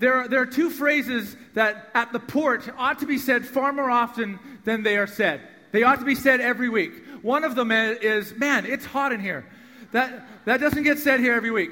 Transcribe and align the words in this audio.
there, 0.00 0.14
are, 0.14 0.28
there 0.28 0.40
are 0.40 0.46
two 0.46 0.70
phrases 0.70 1.36
that 1.54 1.90
at 1.94 2.12
the 2.12 2.18
port 2.18 2.68
ought 2.76 2.98
to 3.00 3.06
be 3.06 3.18
said 3.18 3.46
far 3.46 3.72
more 3.72 3.90
often 3.90 4.38
than 4.64 4.82
they 4.82 4.96
are 4.96 5.06
said. 5.06 5.42
They 5.72 5.82
ought 5.82 6.00
to 6.00 6.04
be 6.04 6.14
said 6.14 6.40
every 6.40 6.68
week. 6.68 6.92
One 7.22 7.44
of 7.44 7.54
them 7.54 7.70
is, 7.70 8.34
man, 8.34 8.66
it's 8.66 8.84
hot 8.84 9.12
in 9.12 9.20
here. 9.20 9.46
That, 9.92 10.26
that 10.46 10.58
doesn't 10.58 10.82
get 10.82 10.98
said 10.98 11.20
here 11.20 11.34
every 11.34 11.50
week. 11.50 11.70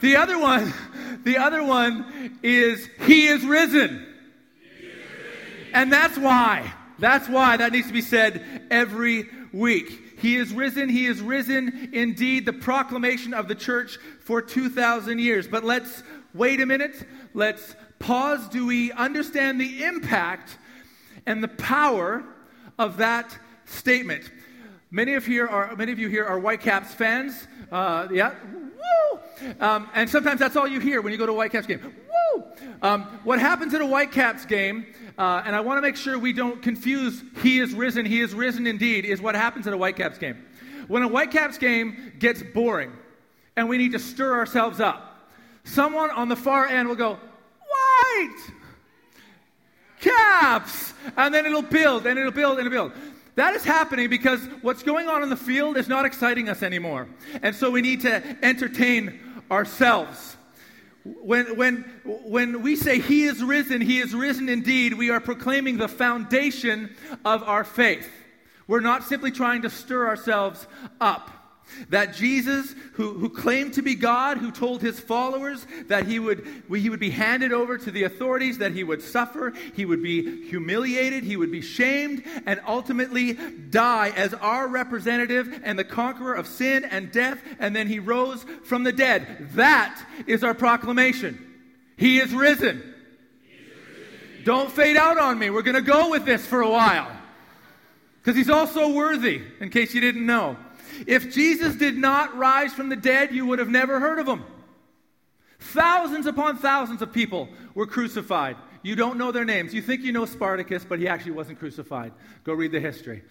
The 0.00 0.16
other 0.16 0.38
one, 0.38 0.72
the 1.24 1.38
other 1.38 1.62
one 1.62 2.38
is, 2.42 2.88
He 3.04 3.26
is 3.26 3.44
risen. 3.44 4.06
And 5.72 5.92
that's 5.92 6.16
why. 6.16 6.72
That's 6.98 7.28
why 7.28 7.56
that 7.58 7.72
needs 7.72 7.88
to 7.88 7.92
be 7.92 8.00
said 8.00 8.66
every 8.70 9.28
week. 9.52 10.18
He 10.18 10.36
is 10.36 10.52
risen. 10.52 10.88
He 10.88 11.06
is 11.06 11.20
risen 11.20 11.90
indeed. 11.92 12.46
The 12.46 12.52
proclamation 12.52 13.34
of 13.34 13.48
the 13.48 13.54
church 13.54 13.98
for 14.20 14.40
2,000 14.40 15.18
years. 15.18 15.46
But 15.46 15.64
let's 15.64 16.02
wait 16.36 16.60
a 16.60 16.66
minute. 16.66 17.06
Let's 17.34 17.74
pause. 17.98 18.48
Do 18.48 18.66
we 18.66 18.92
understand 18.92 19.60
the 19.60 19.84
impact 19.84 20.58
and 21.26 21.42
the 21.42 21.48
power 21.48 22.24
of 22.78 22.98
that 22.98 23.36
statement? 23.64 24.30
Many 24.90 25.14
of, 25.14 25.26
here 25.26 25.46
are, 25.46 25.74
many 25.76 25.92
of 25.92 25.98
you 25.98 26.08
here 26.08 26.24
are 26.24 26.38
Whitecaps 26.38 26.94
fans. 26.94 27.48
Uh, 27.72 28.06
yeah, 28.12 28.34
woo! 28.52 29.20
Um, 29.60 29.88
and 29.94 30.08
sometimes 30.08 30.38
that's 30.38 30.56
all 30.56 30.68
you 30.68 30.80
hear 30.80 31.02
when 31.02 31.12
you 31.12 31.18
go 31.18 31.26
to 31.26 31.32
a 31.32 31.34
Whitecaps 31.34 31.66
game. 31.66 31.80
Woo! 31.82 32.44
Um, 32.82 33.02
what 33.24 33.40
happens 33.40 33.74
at 33.74 33.80
a 33.80 33.86
Whitecaps 33.86 34.46
game, 34.46 34.86
uh, 35.18 35.42
and 35.44 35.56
I 35.56 35.60
want 35.60 35.78
to 35.78 35.82
make 35.82 35.96
sure 35.96 36.18
we 36.18 36.32
don't 36.32 36.62
confuse 36.62 37.22
he 37.42 37.58
is 37.58 37.74
risen, 37.74 38.06
he 38.06 38.20
is 38.20 38.32
risen 38.34 38.66
indeed, 38.66 39.04
is 39.04 39.20
what 39.20 39.34
happens 39.34 39.66
at 39.66 39.72
a 39.72 39.76
Whitecaps 39.76 40.18
game. 40.18 40.44
When 40.86 41.02
a 41.02 41.08
Whitecaps 41.08 41.58
game 41.58 42.12
gets 42.18 42.42
boring 42.42 42.92
and 43.56 43.68
we 43.68 43.78
need 43.78 43.92
to 43.92 43.98
stir 43.98 44.34
ourselves 44.34 44.78
up, 44.78 45.15
someone 45.66 46.10
on 46.10 46.28
the 46.28 46.36
far 46.36 46.66
end 46.66 46.88
will 46.88 46.96
go, 46.96 47.18
White! 47.68 48.52
Caps! 50.00 50.94
And 51.16 51.34
then 51.34 51.46
it'll 51.46 51.62
build 51.62 52.06
and 52.06 52.18
it'll 52.18 52.32
build 52.32 52.58
and 52.58 52.66
it'll 52.66 52.88
build. 52.88 52.92
That 53.36 53.54
is 53.54 53.64
happening 53.64 54.08
because 54.08 54.40
what's 54.62 54.82
going 54.82 55.08
on 55.08 55.22
in 55.22 55.28
the 55.28 55.36
field 55.36 55.76
is 55.76 55.88
not 55.88 56.06
exciting 56.06 56.48
us 56.48 56.62
anymore. 56.62 57.06
And 57.42 57.54
so 57.54 57.70
we 57.70 57.82
need 57.82 58.00
to 58.02 58.22
entertain 58.42 59.20
ourselves. 59.50 60.36
When, 61.04 61.56
when, 61.56 61.84
when 62.04 62.62
we 62.62 62.76
say 62.76 62.98
He 62.98 63.24
is 63.24 63.42
risen, 63.44 63.80
He 63.80 63.98
is 63.98 64.14
risen 64.14 64.48
indeed, 64.48 64.94
we 64.94 65.10
are 65.10 65.20
proclaiming 65.20 65.76
the 65.76 65.86
foundation 65.86 66.96
of 67.24 67.42
our 67.42 67.62
faith. 67.62 68.08
We're 68.66 68.80
not 68.80 69.04
simply 69.04 69.30
trying 69.30 69.62
to 69.62 69.70
stir 69.70 70.06
ourselves 70.06 70.66
up. 71.00 71.30
That 71.88 72.14
Jesus, 72.14 72.74
who, 72.94 73.14
who 73.14 73.28
claimed 73.28 73.74
to 73.74 73.82
be 73.82 73.94
God, 73.94 74.38
who 74.38 74.50
told 74.50 74.82
his 74.82 75.00
followers 75.00 75.66
that 75.88 76.06
he 76.06 76.18
would, 76.18 76.46
he 76.68 76.88
would 76.88 77.00
be 77.00 77.10
handed 77.10 77.52
over 77.52 77.76
to 77.76 77.90
the 77.90 78.04
authorities, 78.04 78.58
that 78.58 78.72
he 78.72 78.84
would 78.84 79.02
suffer, 79.02 79.52
he 79.74 79.84
would 79.84 80.02
be 80.02 80.48
humiliated, 80.48 81.24
he 81.24 81.36
would 81.36 81.50
be 81.50 81.60
shamed, 81.60 82.22
and 82.46 82.60
ultimately 82.66 83.34
die 83.34 84.12
as 84.16 84.32
our 84.34 84.68
representative 84.68 85.60
and 85.64 85.78
the 85.78 85.84
conqueror 85.84 86.34
of 86.34 86.46
sin 86.46 86.84
and 86.84 87.10
death, 87.12 87.42
and 87.58 87.74
then 87.74 87.88
he 87.88 87.98
rose 87.98 88.44
from 88.64 88.84
the 88.84 88.92
dead. 88.92 89.48
That 89.54 90.00
is 90.26 90.44
our 90.44 90.54
proclamation. 90.54 91.42
He 91.96 92.18
is 92.18 92.32
risen. 92.32 92.94
He 93.42 93.54
is 93.54 93.62
risen. 93.62 94.44
Don't 94.44 94.70
fade 94.70 94.96
out 94.96 95.18
on 95.18 95.38
me. 95.38 95.50
We're 95.50 95.62
going 95.62 95.74
to 95.74 95.80
go 95.82 96.10
with 96.10 96.24
this 96.24 96.46
for 96.46 96.60
a 96.60 96.70
while. 96.70 97.10
Because 98.22 98.36
he's 98.36 98.50
also 98.50 98.92
worthy, 98.92 99.42
in 99.60 99.70
case 99.70 99.94
you 99.94 100.00
didn't 100.00 100.26
know. 100.26 100.56
If 101.06 101.32
Jesus 101.32 101.74
did 101.76 101.96
not 101.96 102.36
rise 102.36 102.72
from 102.72 102.88
the 102.88 102.96
dead, 102.96 103.34
you 103.34 103.46
would 103.46 103.58
have 103.58 103.68
never 103.68 104.00
heard 104.00 104.18
of 104.18 104.26
him. 104.26 104.44
Thousands 105.58 106.26
upon 106.26 106.58
thousands 106.58 107.02
of 107.02 107.12
people 107.12 107.48
were 107.74 107.86
crucified. 107.86 108.56
You 108.82 108.94
don't 108.94 109.18
know 109.18 109.32
their 109.32 109.44
names. 109.44 109.74
You 109.74 109.82
think 109.82 110.02
you 110.02 110.12
know 110.12 110.26
Spartacus, 110.26 110.84
but 110.84 110.98
he 110.98 111.08
actually 111.08 111.32
wasn't 111.32 111.58
crucified. 111.58 112.12
Go 112.44 112.52
read 112.52 112.72
the 112.72 112.80
history. 112.80 113.22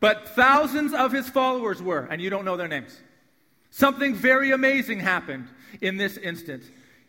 But 0.00 0.28
thousands 0.28 0.94
of 0.94 1.12
his 1.12 1.28
followers 1.28 1.82
were, 1.82 2.06
and 2.10 2.20
you 2.20 2.30
don't 2.30 2.44
know 2.44 2.56
their 2.56 2.68
names. 2.68 2.98
Something 3.70 4.14
very 4.14 4.50
amazing 4.50 5.00
happened 5.00 5.48
in 5.80 5.96
this 5.96 6.16
instant. 6.16 6.62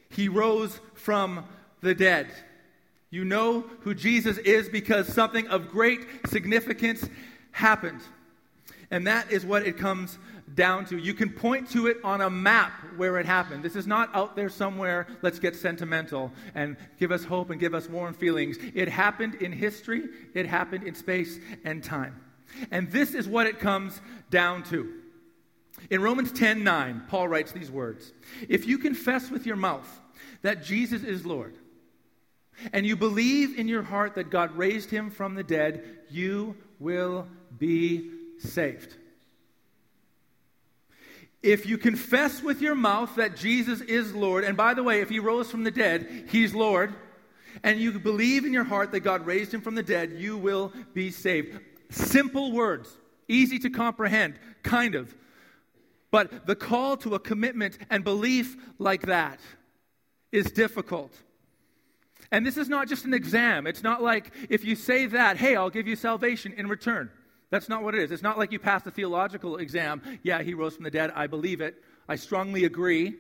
He 0.10 0.28
rose 0.28 0.80
from 0.96 1.46
the 1.82 1.96
dead. 1.96 2.28
You 3.10 3.26
know 3.26 3.66
who 3.82 3.96
Jesus 3.96 4.38
is 4.40 4.70
because 4.70 5.08
something 5.08 5.48
of 5.48 5.70
great 5.70 6.02
significance 6.28 7.08
happened. 7.52 8.02
And 8.92 9.06
that 9.08 9.32
is 9.32 9.46
what 9.46 9.68
it 9.68 9.78
comes 9.78 10.18
down 10.56 10.86
to. 10.86 10.98
You 10.98 11.14
can 11.14 11.30
point 11.30 11.70
to 11.72 11.88
it 11.88 11.98
on 12.04 12.22
a 12.22 12.30
map 12.30 12.72
where 12.98 13.18
it 13.18 13.26
happened. 13.26 13.64
This 13.64 13.76
is 13.76 13.86
not 13.86 14.14
out 14.16 14.36
there 14.36 14.50
somewhere, 14.50 15.08
let's 15.22 15.40
get 15.40 15.56
sentimental 15.56 16.32
and 16.56 16.76
give 16.98 17.12
us 17.12 17.24
hope 17.24 17.52
and 17.52 17.60
give 17.60 17.74
us 17.74 17.88
warm 17.88 18.14
feelings. 18.14 18.58
It 18.74 18.90
happened 18.90 19.36
in 19.36 19.52
history, 19.52 20.04
it 20.34 20.46
happened 20.46 20.86
in 20.86 20.96
space 20.96 21.40
and 21.64 21.84
time. 21.84 22.20
And 22.72 22.92
this 22.92 23.14
is 23.14 23.28
what 23.28 23.46
it 23.46 23.60
comes 23.60 24.02
down 24.32 24.64
to. 24.64 24.92
In 25.90 26.02
Romans 26.02 26.32
10 26.32 26.64
9, 26.64 27.04
Paul 27.08 27.28
writes 27.28 27.52
these 27.52 27.72
words 27.72 28.12
If 28.48 28.68
you 28.68 28.80
confess 28.80 29.30
with 29.30 29.46
your 29.46 29.56
mouth 29.56 30.00
that 30.42 30.64
Jesus 30.64 31.04
is 31.04 31.26
Lord, 31.26 31.56
and 32.74 32.86
you 32.86 32.96
believe 32.96 33.58
in 33.58 33.68
your 33.68 33.84
heart 33.84 34.16
that 34.16 34.30
God 34.30 34.58
raised 34.58 34.90
him 34.90 35.10
from 35.12 35.36
the 35.36 35.44
dead, 35.44 36.00
you 36.10 36.58
will 36.80 37.28
be 37.58 38.12
saved. 38.40 38.96
If 41.42 41.66
you 41.66 41.78
confess 41.78 42.44
with 42.44 42.62
your 42.62 42.76
mouth 42.76 43.16
that 43.16 43.38
Jesus 43.38 43.80
is 43.82 44.14
Lord, 44.14 44.44
and 44.44 44.58
by 44.58 44.74
the 44.74 44.84
way, 44.84 45.02
if 45.02 45.10
he 45.10 45.20
rose 45.20 45.50
from 45.50 45.64
the 45.64 45.72
dead, 45.72 46.26
he's 46.30 46.54
Lord, 46.54 46.94
and 47.64 47.80
you 47.80 47.98
believe 47.98 48.46
in 48.46 48.54
your 48.54 48.66
heart 48.66 48.92
that 48.92 49.02
God 49.02 49.26
raised 49.26 49.54
him 49.54 49.62
from 49.62 49.76
the 49.76 49.84
dead, 49.84 50.14
you 50.18 50.38
will 50.38 50.74
be 50.94 51.12
saved. 51.12 51.60
Simple 51.90 52.52
words, 52.52 52.98
easy 53.28 53.58
to 53.60 53.70
comprehend, 53.70 54.38
kind 54.64 54.96
of. 54.96 55.16
But 56.12 56.46
the 56.46 56.56
call 56.56 56.98
to 56.98 57.16
a 57.16 57.20
commitment 57.20 57.78
and 57.90 58.04
belief 58.04 58.58
like 58.78 59.04
that 59.04 59.40
is 60.32 60.52
difficult. 60.52 61.14
And 62.32 62.46
this 62.46 62.58
is 62.58 62.70
not 62.70 62.88
just 62.88 63.06
an 63.06 63.14
exam. 63.14 63.66
It's 63.66 63.84
not 63.84 64.04
like 64.04 64.32
if 64.50 64.64
you 64.64 64.76
say 64.76 65.08
that, 65.08 65.38
hey, 65.38 65.56
I'll 65.56 65.70
give 65.70 65.88
you 65.88 65.96
salvation 65.96 66.54
in 66.54 66.68
return. 66.68 67.10
That's 67.50 67.70
not 67.70 67.84
what 67.84 67.96
it 67.96 68.02
is. 68.02 68.12
It's 68.12 68.24
not 68.24 68.38
like 68.38 68.52
you 68.52 68.60
passed 68.60 68.86
a 68.86 68.92
theological 68.92 69.58
exam. 69.58 70.02
Yeah, 70.24 70.44
he 70.44 70.54
rose 70.54 70.76
from 70.76 70.84
the 70.84 70.92
dead. 70.92 71.12
I 71.16 71.28
believe 71.28 71.62
it. 71.62 71.84
I 72.08 72.16
strongly 72.16 72.66
agree. 72.66 73.16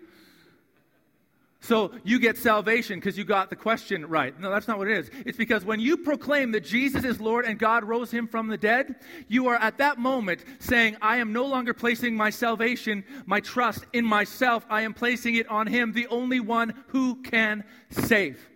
So 1.61 1.91
you 2.03 2.19
get 2.19 2.37
salvation 2.37 2.99
because 2.99 3.17
you 3.17 3.25
got 3.25 3.49
the 3.49 3.55
question 3.55 4.05
right. 4.07 4.39
No, 4.39 4.49
that's 4.49 4.67
not 4.67 4.77
what 4.77 4.87
it 4.87 4.97
is. 4.97 5.11
It's 5.25 5.37
because 5.37 5.65
when 5.65 5.79
you 5.79 5.97
proclaim 5.97 6.51
that 6.53 6.63
Jesus 6.63 7.03
is 7.03 7.19
Lord 7.19 7.45
and 7.45 7.59
God 7.59 7.83
rose 7.83 8.11
him 8.11 8.27
from 8.27 8.47
the 8.47 8.57
dead, 8.57 8.95
you 9.27 9.47
are 9.47 9.55
at 9.55 9.77
that 9.79 9.97
moment 9.97 10.45
saying, 10.59 10.95
I 11.01 11.17
am 11.17 11.33
no 11.33 11.45
longer 11.45 11.73
placing 11.73 12.15
my 12.15 12.29
salvation, 12.29 13.03
my 13.25 13.41
trust 13.41 13.85
in 13.91 14.05
myself. 14.05 14.65
I 14.69 14.83
am 14.83 14.93
placing 14.93 15.35
it 15.35 15.49
on 15.49 15.67
him, 15.67 15.91
the 15.91 16.07
only 16.07 16.39
one 16.39 16.73
who 16.87 17.21
can 17.23 17.65
save. 17.89 18.47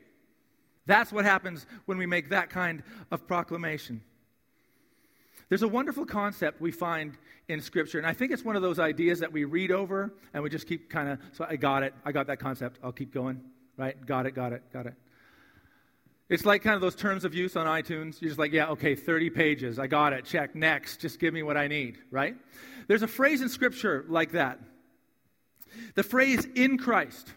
That's 0.86 1.12
what 1.12 1.26
happens 1.26 1.66
when 1.86 1.98
we 1.98 2.06
make 2.06 2.30
that 2.30 2.50
kind 2.50 2.84
of 3.12 3.28
proclamation. 3.28 4.02
There's 5.54 5.62
a 5.62 5.68
wonderful 5.68 6.08
concept 6.08 6.62
we 6.62 6.72
find 6.72 7.16
in 7.48 7.62
Scripture, 7.62 8.00
and 8.00 8.08
I 8.08 8.14
think 8.14 8.32
it's 8.32 8.44
one 8.44 8.56
of 8.56 8.64
those 8.64 8.80
ideas 8.80 9.20
that 9.20 9.32
we 9.32 9.44
read 9.44 9.70
over 9.70 10.12
and 10.34 10.42
we 10.42 10.50
just 10.50 10.66
keep 10.66 10.90
kind 10.90 11.08
of, 11.08 11.20
so 11.32 11.46
I 11.48 11.58
got 11.58 11.84
it, 11.84 11.94
I 12.04 12.12
got 12.12 12.26
that 12.26 12.40
concept, 12.40 12.80
I'll 12.84 12.92
keep 12.92 13.14
going, 13.14 13.40
right? 13.78 14.04
Got 14.04 14.26
it, 14.26 14.32
got 14.32 14.52
it, 14.52 14.64
got 14.74 14.88
it. 14.88 14.96
It's 16.28 16.44
like 16.44 16.64
kind 16.64 16.74
of 16.74 16.82
those 16.82 16.96
terms 16.96 17.24
of 17.24 17.36
use 17.36 17.56
on 17.56 17.68
iTunes. 17.68 18.20
You're 18.20 18.30
just 18.30 18.40
like, 18.40 18.52
yeah, 18.52 18.70
okay, 18.70 18.96
30 18.96 19.30
pages, 19.30 19.78
I 19.78 19.86
got 19.86 20.12
it, 20.12 20.26
check, 20.26 20.56
next, 20.56 21.02
just 21.02 21.20
give 21.20 21.36
me 21.36 21.44
what 21.44 21.56
I 21.56 21.68
need, 21.68 22.00
right? 22.10 22.36
There's 22.88 23.04
a 23.04 23.08
phrase 23.08 23.44
in 23.44 23.48
Scripture 23.48 24.06
like 24.10 24.32
that. 24.32 24.58
The 25.94 26.02
phrase 26.02 26.48
in 26.56 26.80
Christ. 26.80 27.32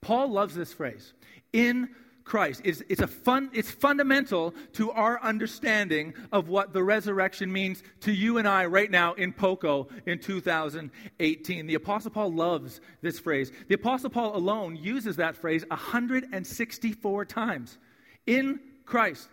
Paul 0.00 0.26
loves 0.32 0.56
this 0.56 0.72
phrase. 0.72 1.14
In 1.52 1.90
Christ. 2.24 2.62
It's, 2.64 2.82
it's, 2.88 3.02
a 3.02 3.06
fun, 3.06 3.50
it's 3.52 3.70
fundamental 3.70 4.54
to 4.74 4.90
our 4.90 5.22
understanding 5.22 6.14
of 6.32 6.48
what 6.48 6.72
the 6.72 6.82
resurrection 6.82 7.52
means 7.52 7.82
to 8.00 8.12
you 8.12 8.38
and 8.38 8.48
I 8.48 8.64
right 8.64 8.90
now 8.90 9.12
in 9.12 9.32
Poco 9.32 9.88
in 10.06 10.18
2018. 10.18 11.66
The 11.66 11.74
Apostle 11.74 12.10
Paul 12.10 12.32
loves 12.32 12.80
this 13.02 13.18
phrase. 13.18 13.52
The 13.68 13.74
Apostle 13.74 14.10
Paul 14.10 14.36
alone 14.36 14.76
uses 14.76 15.16
that 15.16 15.36
phrase 15.36 15.64
164 15.68 17.24
times 17.26 17.78
in 18.26 18.58
Christ. 18.86 19.28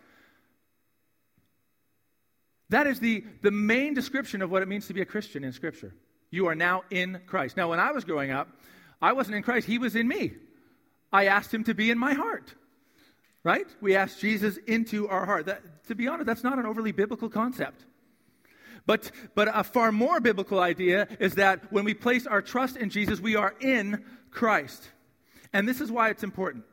That 2.70 2.88
is 2.88 3.00
the, 3.00 3.24
the 3.42 3.52
main 3.52 3.94
description 3.94 4.42
of 4.42 4.52
what 4.52 4.62
it 4.62 4.68
means 4.68 4.88
to 4.88 4.94
be 4.94 5.02
a 5.02 5.06
Christian 5.06 5.44
in 5.44 5.54
Scripture. 5.54 5.94
You 6.30 6.48
are 6.48 6.56
now 6.56 6.84
in 6.90 7.22
Christ. 7.26 7.58
Now, 7.58 7.70
when 7.70 7.80
I 7.80 7.92
was 7.92 8.06
growing 8.06 8.32
up, 8.32 8.50
I 9.02 9.14
wasn't 9.14 9.36
in 9.36 9.44
Christ, 9.44 9.68
He 9.68 9.78
was 9.78 9.96
in 9.96 10.08
me. 10.08 10.34
I 11.12 11.26
asked 11.26 11.54
Him 11.54 11.66
to 11.66 11.74
be 11.74 11.92
in 11.92 11.98
my 11.98 12.14
heart 12.14 12.54
right? 13.44 13.68
We 13.82 13.96
ask 13.96 14.20
Jesus 14.20 14.58
into 14.68 15.08
our 15.08 15.26
heart. 15.26 15.48
That, 15.48 15.86
to 15.88 15.96
be 15.96 16.08
honest, 16.08 16.28
that's 16.28 16.44
not 16.44 16.60
an 16.60 16.66
overly 16.66 16.92
biblical 16.92 17.30
concept. 17.30 17.86
But, 18.86 19.12
but 19.36 19.50
a 19.54 19.64
far 19.64 19.92
more 19.92 20.20
biblical 20.20 20.60
idea 20.60 21.08
is 21.20 21.36
that 21.36 21.72
when 21.72 21.86
we 21.86 21.94
place 21.94 22.26
our 22.26 22.42
trust 22.42 22.78
in 22.78 22.90
Jesus, 22.90 23.20
we 23.20 23.36
are 23.36 23.56
in 23.60 24.04
Christ. 24.32 24.90
And 25.54 25.68
this 25.68 25.82
is 25.82 25.92
why 25.92 26.10
it's 26.10 26.24
important. 26.24 26.64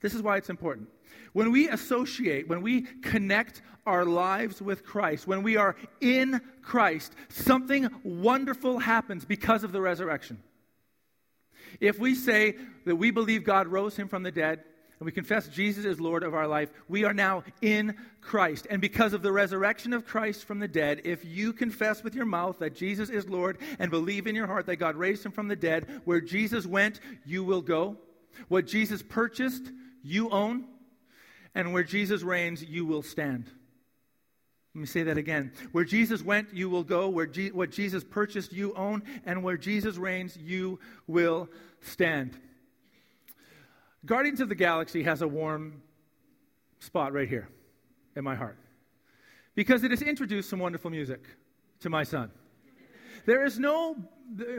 This 0.00 0.14
is 0.14 0.22
why 0.22 0.36
it's 0.36 0.50
important. 0.50 0.88
When 1.32 1.52
we 1.52 1.68
associate, 1.68 2.48
when 2.48 2.62
we 2.62 2.82
connect 3.02 3.62
our 3.84 4.04
lives 4.04 4.60
with 4.60 4.84
Christ, 4.84 5.26
when 5.26 5.42
we 5.42 5.56
are 5.56 5.76
in 6.00 6.40
Christ, 6.62 7.12
something 7.28 7.88
wonderful 8.02 8.78
happens 8.78 9.24
because 9.24 9.64
of 9.64 9.72
the 9.72 9.80
resurrection. 9.80 10.42
If 11.80 11.98
we 11.98 12.14
say 12.14 12.56
that 12.84 12.96
we 12.96 13.10
believe 13.10 13.44
God 13.44 13.68
rose 13.68 13.96
him 13.96 14.08
from 14.08 14.22
the 14.22 14.30
dead, 14.30 14.64
and 14.98 15.04
we 15.04 15.12
confess 15.12 15.48
Jesus 15.48 15.84
is 15.84 16.00
Lord 16.00 16.22
of 16.22 16.34
our 16.34 16.46
life, 16.46 16.70
we 16.88 17.04
are 17.04 17.12
now 17.12 17.44
in 17.60 17.94
Christ. 18.22 18.66
And 18.70 18.80
because 18.80 19.12
of 19.12 19.22
the 19.22 19.32
resurrection 19.32 19.92
of 19.92 20.06
Christ 20.06 20.46
from 20.46 20.58
the 20.58 20.68
dead, 20.68 21.02
if 21.04 21.22
you 21.24 21.52
confess 21.52 22.02
with 22.02 22.14
your 22.14 22.24
mouth 22.24 22.58
that 22.60 22.74
Jesus 22.74 23.10
is 23.10 23.28
Lord 23.28 23.58
and 23.78 23.90
believe 23.90 24.26
in 24.26 24.34
your 24.34 24.46
heart 24.46 24.64
that 24.66 24.76
God 24.76 24.96
raised 24.96 25.26
him 25.26 25.32
from 25.32 25.48
the 25.48 25.56
dead, 25.56 26.00
where 26.04 26.22
Jesus 26.22 26.66
went, 26.66 27.00
you 27.26 27.44
will 27.44 27.60
go. 27.60 27.98
What 28.48 28.66
Jesus 28.66 29.02
purchased, 29.02 29.70
you 30.02 30.30
own. 30.30 30.64
And 31.54 31.74
where 31.74 31.84
Jesus 31.84 32.22
reigns, 32.22 32.62
you 32.62 32.86
will 32.86 33.02
stand. 33.02 33.50
Let 34.74 34.80
me 34.80 34.86
say 34.86 35.02
that 35.04 35.18
again. 35.18 35.52
Where 35.72 35.84
Jesus 35.84 36.22
went, 36.22 36.54
you 36.54 36.70
will 36.70 36.84
go. 36.84 37.08
Where 37.08 37.26
Je- 37.26 37.50
what 37.50 37.70
Jesus 37.70 38.02
purchased, 38.02 38.52
you 38.52 38.74
own. 38.74 39.02
And 39.26 39.42
where 39.42 39.56
Jesus 39.58 39.96
reigns, 39.96 40.38
you 40.38 40.78
will 41.06 41.50
stand. 41.82 42.38
Guardians 44.06 44.40
of 44.40 44.48
the 44.48 44.54
Galaxy 44.54 45.02
has 45.02 45.20
a 45.20 45.28
warm 45.28 45.82
spot 46.78 47.12
right 47.12 47.28
here 47.28 47.48
in 48.14 48.22
my 48.22 48.36
heart 48.36 48.56
because 49.56 49.82
it 49.82 49.90
has 49.90 50.00
introduced 50.00 50.48
some 50.48 50.60
wonderful 50.60 50.90
music 50.90 51.24
to 51.80 51.90
my 51.90 52.04
son. 52.04 52.30
There 53.24 53.44
is 53.44 53.58
no, 53.58 53.96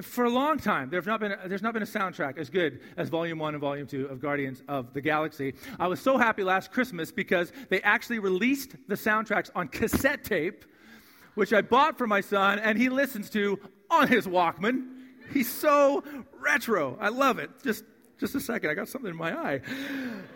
for 0.01 0.25
a 0.25 0.29
long 0.29 0.57
time, 0.59 0.89
there's 0.89 1.05
not, 1.05 1.21
been, 1.21 1.33
there's 1.45 1.61
not 1.61 1.73
been 1.73 1.83
a 1.83 1.87
soundtrack 1.87 2.37
as 2.37 2.49
good 2.49 2.81
as 2.97 3.07
Volume 3.07 3.39
1 3.39 3.53
and 3.53 3.61
Volume 3.61 3.87
2 3.87 4.07
of 4.07 4.19
Guardians 4.19 4.61
of 4.67 4.93
the 4.93 4.99
Galaxy. 4.99 5.53
I 5.79 5.87
was 5.87 6.01
so 6.01 6.17
happy 6.17 6.43
last 6.43 6.73
Christmas 6.73 7.09
because 7.09 7.53
they 7.69 7.81
actually 7.83 8.19
released 8.19 8.75
the 8.89 8.95
soundtracks 8.95 9.49
on 9.55 9.69
cassette 9.69 10.25
tape, 10.25 10.65
which 11.35 11.53
I 11.53 11.61
bought 11.61 11.97
for 11.97 12.07
my 12.07 12.19
son, 12.19 12.59
and 12.59 12.77
he 12.77 12.89
listens 12.89 13.29
to 13.29 13.57
on 13.89 14.09
his 14.09 14.27
Walkman. 14.27 14.89
He's 15.33 15.49
so 15.49 16.03
retro. 16.41 16.97
I 16.99 17.07
love 17.07 17.39
it. 17.39 17.51
Just 17.63 17.85
just 18.19 18.35
a 18.35 18.39
second, 18.39 18.69
I 18.69 18.73
got 18.73 18.87
something 18.87 19.09
in 19.09 19.17
my 19.17 19.33
eye. 19.33 19.61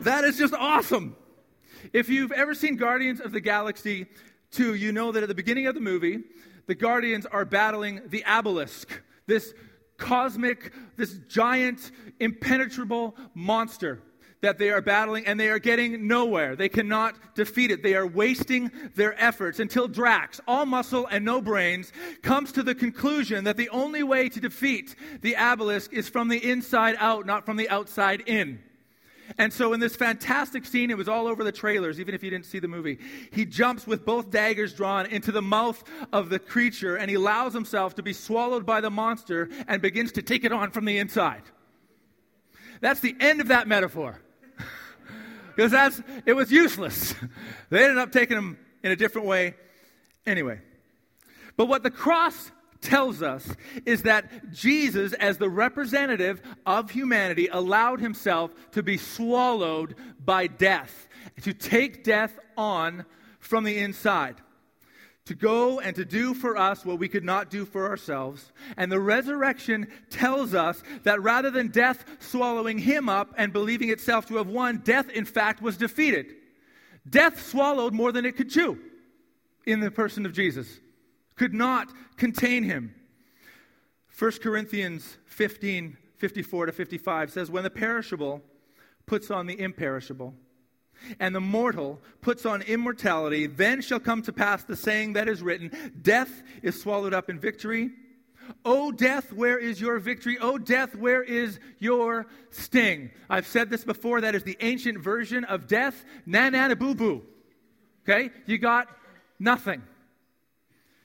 That 0.01 0.23
is 0.23 0.37
just 0.37 0.53
awesome. 0.53 1.15
If 1.93 2.09
you've 2.09 2.31
ever 2.31 2.53
seen 2.53 2.75
Guardians 2.75 3.19
of 3.19 3.31
the 3.31 3.41
Galaxy 3.41 4.05
2, 4.51 4.75
you 4.75 4.91
know 4.91 5.11
that 5.11 5.23
at 5.23 5.29
the 5.29 5.35
beginning 5.35 5.67
of 5.67 5.75
the 5.75 5.81
movie, 5.81 6.19
the 6.67 6.75
Guardians 6.75 7.25
are 7.25 7.45
battling 7.45 8.01
the 8.07 8.23
Abilisk, 8.27 8.87
this 9.25 9.53
cosmic, 9.97 10.73
this 10.97 11.13
giant, 11.27 11.91
impenetrable 12.19 13.15
monster 13.33 13.99
that 14.41 14.57
they 14.57 14.71
are 14.71 14.81
battling 14.81 15.25
and 15.25 15.39
they 15.39 15.49
are 15.49 15.59
getting 15.59 16.07
nowhere. 16.07 16.55
They 16.55 16.69
cannot 16.69 17.35
defeat 17.35 17.71
it. 17.71 17.83
They 17.83 17.95
are 17.95 18.07
wasting 18.07 18.71
their 18.95 19.19
efforts 19.21 19.59
until 19.59 19.87
Drax, 19.87 20.41
all 20.47 20.65
muscle 20.65 21.07
and 21.07 21.23
no 21.23 21.41
brains, 21.41 21.93
comes 22.21 22.51
to 22.53 22.63
the 22.63 22.75
conclusion 22.75 23.43
that 23.45 23.57
the 23.57 23.69
only 23.69 24.03
way 24.03 24.29
to 24.29 24.39
defeat 24.39 24.95
the 25.21 25.33
Abilisk 25.33 25.93
is 25.93 26.09
from 26.09 26.27
the 26.27 26.49
inside 26.49 26.95
out, 26.99 27.25
not 27.25 27.45
from 27.45 27.57
the 27.57 27.69
outside 27.69 28.21
in. 28.25 28.59
And 29.37 29.53
so, 29.53 29.71
in 29.71 29.79
this 29.79 29.95
fantastic 29.95 30.65
scene, 30.65 30.91
it 30.91 30.97
was 30.97 31.07
all 31.07 31.25
over 31.25 31.45
the 31.45 31.53
trailers, 31.53 32.01
even 32.01 32.13
if 32.13 32.21
you 32.21 32.29
didn't 32.29 32.47
see 32.47 32.59
the 32.59 32.67
movie. 32.67 32.99
He 33.31 33.45
jumps 33.45 33.87
with 33.87 34.03
both 34.03 34.29
daggers 34.29 34.73
drawn 34.73 35.05
into 35.05 35.31
the 35.31 35.41
mouth 35.41 35.81
of 36.11 36.27
the 36.27 36.37
creature, 36.37 36.97
and 36.97 37.09
he 37.09 37.15
allows 37.15 37.53
himself 37.53 37.95
to 37.95 38.03
be 38.03 38.11
swallowed 38.11 38.65
by 38.65 38.81
the 38.81 38.89
monster 38.89 39.47
and 39.69 39.81
begins 39.81 40.11
to 40.13 40.21
take 40.21 40.43
it 40.43 40.51
on 40.51 40.71
from 40.71 40.83
the 40.83 40.97
inside. 40.97 41.43
That's 42.81 42.99
the 42.99 43.15
end 43.21 43.39
of 43.39 43.47
that 43.47 43.69
metaphor 43.69 44.19
because 45.61 45.71
that's 45.71 46.01
it 46.25 46.33
was 46.33 46.51
useless. 46.51 47.13
They 47.69 47.83
ended 47.83 47.99
up 47.99 48.11
taking 48.11 48.35
him 48.35 48.57
in 48.83 48.91
a 48.91 48.95
different 48.95 49.27
way 49.27 49.53
anyway. 50.25 50.59
But 51.55 51.67
what 51.67 51.83
the 51.83 51.91
cross 51.91 52.51
tells 52.81 53.21
us 53.21 53.47
is 53.85 54.01
that 54.03 54.51
Jesus, 54.51 55.13
as 55.13 55.37
the 55.37 55.49
representative 55.49 56.41
of 56.65 56.89
humanity, 56.89 57.47
allowed 57.49 57.99
himself 57.99 58.53
to 58.71 58.81
be 58.81 58.97
swallowed 58.97 59.95
by 60.19 60.47
death, 60.47 61.07
to 61.43 61.53
take 61.53 62.03
death 62.03 62.37
on 62.57 63.05
from 63.39 63.63
the 63.63 63.77
inside 63.77 64.37
to 65.25 65.35
go 65.35 65.79
and 65.79 65.95
to 65.95 66.05
do 66.05 66.33
for 66.33 66.57
us 66.57 66.85
what 66.85 66.99
we 66.99 67.07
could 67.07 67.23
not 67.23 67.49
do 67.49 67.65
for 67.65 67.87
ourselves. 67.87 68.51
And 68.77 68.91
the 68.91 68.99
resurrection 68.99 69.87
tells 70.09 70.53
us 70.53 70.81
that 71.03 71.21
rather 71.21 71.51
than 71.51 71.67
death 71.67 72.03
swallowing 72.19 72.79
him 72.79 73.07
up 73.07 73.33
and 73.37 73.53
believing 73.53 73.89
itself 73.89 74.25
to 74.27 74.37
have 74.37 74.47
won, 74.47 74.77
death, 74.77 75.09
in 75.09 75.25
fact, 75.25 75.61
was 75.61 75.77
defeated. 75.77 76.35
Death 77.07 77.45
swallowed 77.45 77.93
more 77.93 78.11
than 78.11 78.25
it 78.25 78.35
could 78.35 78.49
chew 78.49 78.79
in 79.65 79.79
the 79.79 79.91
person 79.91 80.25
of 80.25 80.33
Jesus, 80.33 80.79
could 81.35 81.53
not 81.53 81.87
contain 82.17 82.63
him. 82.63 82.95
1 84.17 84.31
Corinthians 84.41 85.17
15 85.25 85.97
54 86.17 86.67
to 86.67 86.71
55 86.71 87.31
says, 87.31 87.49
When 87.49 87.63
the 87.63 87.71
perishable 87.71 88.43
puts 89.07 89.31
on 89.31 89.47
the 89.47 89.59
imperishable, 89.59 90.35
and 91.19 91.33
the 91.33 91.41
mortal 91.41 91.99
puts 92.21 92.45
on 92.45 92.61
immortality, 92.61 93.47
then 93.47 93.81
shall 93.81 93.99
come 93.99 94.21
to 94.23 94.33
pass 94.33 94.63
the 94.63 94.75
saying 94.75 95.13
that 95.13 95.27
is 95.27 95.41
written 95.41 95.91
Death 96.01 96.43
is 96.61 96.81
swallowed 96.81 97.13
up 97.13 97.29
in 97.29 97.39
victory. 97.39 97.91
O 98.65 98.91
death, 98.91 99.31
where 99.31 99.57
is 99.57 99.79
your 99.79 99.99
victory? 99.99 100.37
O 100.39 100.57
death, 100.57 100.95
where 100.95 101.23
is 101.23 101.59
your 101.79 102.27
sting? 102.49 103.11
I've 103.29 103.47
said 103.47 103.69
this 103.69 103.83
before. 103.83 104.21
That 104.21 104.35
is 104.35 104.43
the 104.43 104.57
ancient 104.59 104.97
version 104.97 105.43
of 105.45 105.67
death. 105.67 106.03
Na 106.25 106.49
na 106.49 106.67
na 106.67 106.75
boo 106.75 106.95
boo. 106.95 107.23
Okay? 108.03 108.31
You 108.45 108.57
got 108.57 108.87
nothing. 109.39 109.83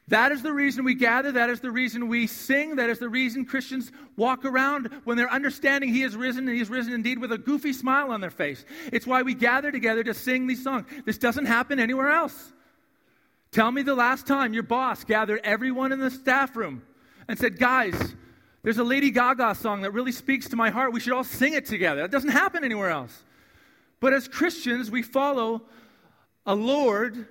That 0.08 0.30
is 0.30 0.42
the 0.42 0.52
reason 0.52 0.84
we 0.84 0.94
gather. 0.94 1.32
That 1.32 1.50
is 1.50 1.60
the 1.60 1.70
reason 1.70 2.06
we 2.06 2.28
sing. 2.28 2.76
That 2.76 2.90
is 2.90 3.00
the 3.00 3.08
reason 3.08 3.44
Christians 3.44 3.90
walk 4.16 4.44
around 4.44 4.88
when 5.02 5.16
they're 5.16 5.30
understanding 5.30 5.92
He 5.92 6.04
is 6.04 6.14
risen 6.14 6.46
and 6.46 6.54
He 6.54 6.62
is 6.62 6.70
risen 6.70 6.92
indeed 6.92 7.18
with 7.18 7.32
a 7.32 7.38
goofy 7.38 7.72
smile 7.72 8.12
on 8.12 8.20
their 8.20 8.30
face. 8.30 8.64
It's 8.92 9.06
why 9.06 9.22
we 9.22 9.34
gather 9.34 9.72
together 9.72 10.04
to 10.04 10.14
sing 10.14 10.46
these 10.46 10.62
songs. 10.62 10.86
This 11.04 11.18
doesn't 11.18 11.46
happen 11.46 11.80
anywhere 11.80 12.10
else. 12.10 12.52
Tell 13.50 13.72
me 13.72 13.82
the 13.82 13.94
last 13.94 14.26
time 14.26 14.54
your 14.54 14.62
boss 14.62 15.02
gathered 15.02 15.40
everyone 15.42 15.90
in 15.90 15.98
the 15.98 16.10
staff 16.10 16.54
room 16.54 16.82
and 17.26 17.36
said, 17.36 17.58
Guys, 17.58 18.14
there's 18.62 18.78
a 18.78 18.84
Lady 18.84 19.10
Gaga 19.10 19.56
song 19.56 19.82
that 19.82 19.92
really 19.92 20.12
speaks 20.12 20.48
to 20.50 20.56
my 20.56 20.70
heart. 20.70 20.92
We 20.92 21.00
should 21.00 21.14
all 21.14 21.24
sing 21.24 21.54
it 21.54 21.66
together. 21.66 22.02
That 22.02 22.12
doesn't 22.12 22.30
happen 22.30 22.64
anywhere 22.64 22.90
else. 22.90 23.24
But 23.98 24.12
as 24.12 24.28
Christians, 24.28 24.88
we 24.88 25.02
follow 25.02 25.62
a 26.44 26.54
Lord 26.54 27.26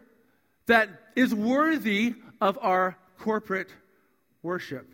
that 0.66 0.90
is 1.16 1.34
worthy 1.34 2.16
of 2.46 2.60
our 2.62 2.96
corporate 3.18 3.74
worship. 4.44 4.88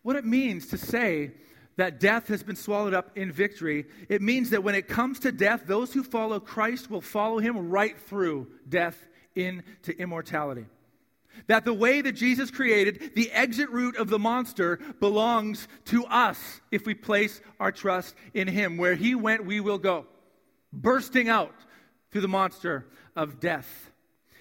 What 0.00 0.16
it 0.16 0.24
means 0.24 0.68
to 0.68 0.78
say 0.78 1.32
that 1.76 2.00
death 2.00 2.28
has 2.28 2.42
been 2.42 2.56
swallowed 2.56 2.94
up 2.94 3.18
in 3.18 3.30
victory, 3.30 3.84
it 4.08 4.22
means 4.22 4.48
that 4.50 4.64
when 4.64 4.74
it 4.74 4.88
comes 4.88 5.18
to 5.20 5.30
death, 5.30 5.64
those 5.66 5.92
who 5.92 6.02
follow 6.02 6.40
Christ 6.40 6.90
will 6.90 7.02
follow 7.02 7.38
him 7.38 7.68
right 7.68 7.98
through 7.98 8.46
death 8.66 8.96
into 9.34 9.92
immortality. 9.98 10.64
That 11.48 11.66
the 11.66 11.74
way 11.74 12.00
that 12.00 12.12
Jesus 12.12 12.50
created, 12.50 13.12
the 13.14 13.30
exit 13.30 13.68
route 13.68 13.96
of 13.96 14.08
the 14.08 14.18
monster 14.18 14.78
belongs 15.00 15.68
to 15.86 16.06
us 16.06 16.62
if 16.70 16.86
we 16.86 16.94
place 16.94 17.42
our 17.60 17.72
trust 17.72 18.14
in 18.32 18.48
him. 18.48 18.78
Where 18.78 18.94
he 18.94 19.14
went, 19.14 19.44
we 19.44 19.60
will 19.60 19.78
go, 19.78 20.06
bursting 20.72 21.28
out 21.28 21.54
through 22.10 22.22
the 22.22 22.28
monster 22.28 22.86
of 23.14 23.38
death. 23.38 23.89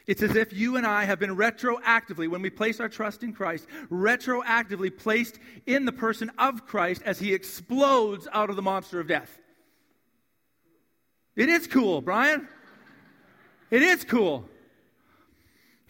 It's 0.09 0.23
as 0.23 0.35
if 0.35 0.51
you 0.51 0.75
and 0.75 0.87
I 0.87 1.03
have 1.03 1.19
been 1.19 1.35
retroactively, 1.35 2.27
when 2.27 2.41
we 2.41 2.49
place 2.49 2.79
our 2.79 2.89
trust 2.89 3.21
in 3.21 3.31
Christ, 3.31 3.67
retroactively 3.91 4.97
placed 4.97 5.37
in 5.67 5.85
the 5.85 5.91
person 5.91 6.31
of 6.39 6.65
Christ 6.65 7.03
as 7.05 7.19
he 7.19 7.31
explodes 7.31 8.27
out 8.33 8.49
of 8.49 8.55
the 8.55 8.63
monster 8.63 8.99
of 8.99 9.05
death. 9.05 9.37
It 11.35 11.47
is 11.47 11.67
cool, 11.67 12.01
Brian. 12.01 12.47
It 13.69 13.83
is 13.83 14.03
cool. 14.03 14.49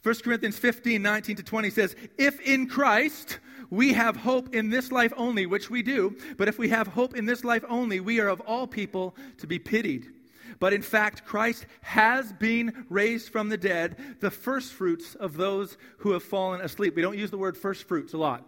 1 0.04 0.16
Corinthians 0.16 0.60
15, 0.60 1.02
19 1.02 1.38
to 1.38 1.44
20 1.44 1.70
says, 1.70 1.96
If 2.18 2.42
in 2.42 2.68
Christ 2.68 3.40
we 3.70 3.94
have 3.94 4.18
hope 4.18 4.54
in 4.54 4.70
this 4.70 4.92
life 4.92 5.14
only, 5.16 5.46
which 5.46 5.70
we 5.70 5.82
do, 5.82 6.18
but 6.38 6.50
if 6.50 6.60
we 6.60 6.68
have 6.68 6.88
hope 6.88 7.16
in 7.16 7.26
this 7.26 7.46
life 7.46 7.64
only, 7.70 8.02
we 8.02 8.20
are 8.20 8.28
of 8.28 8.42
all 8.42 8.68
people 8.68 9.16
to 9.38 9.48
be 9.48 9.60
pitied. 9.60 10.12
But 10.60 10.74
in 10.74 10.82
fact, 10.82 11.26
Christ 11.26 11.66
has 11.82 12.34
been 12.34 12.86
raised 12.90 13.32
from 13.32 13.50
the 13.50 13.58
dead, 13.58 13.96
the 14.20 14.32
first 14.32 14.74
fruits 14.74 15.16
of 15.16 15.38
those 15.38 15.78
who 16.00 16.12
have 16.12 16.24
fallen 16.24 16.62
asleep. 16.62 16.96
We 16.96 17.02
don't 17.02 17.18
use 17.18 17.32
the 17.32 17.38
word 17.38 17.58
first 17.58 17.88
fruits 17.88 18.14
a 18.14 18.18
lot 18.18 18.46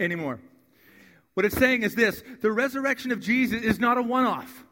anymore. 0.00 0.40
What 1.34 1.46
it's 1.46 1.56
saying 1.56 1.82
is 1.82 1.94
this 1.94 2.22
the 2.40 2.52
resurrection 2.52 3.12
of 3.12 3.20
Jesus 3.20 3.62
is 3.62 3.78
not 3.78 3.96
a 3.96 4.02
one 4.02 4.24
off. 4.24 4.64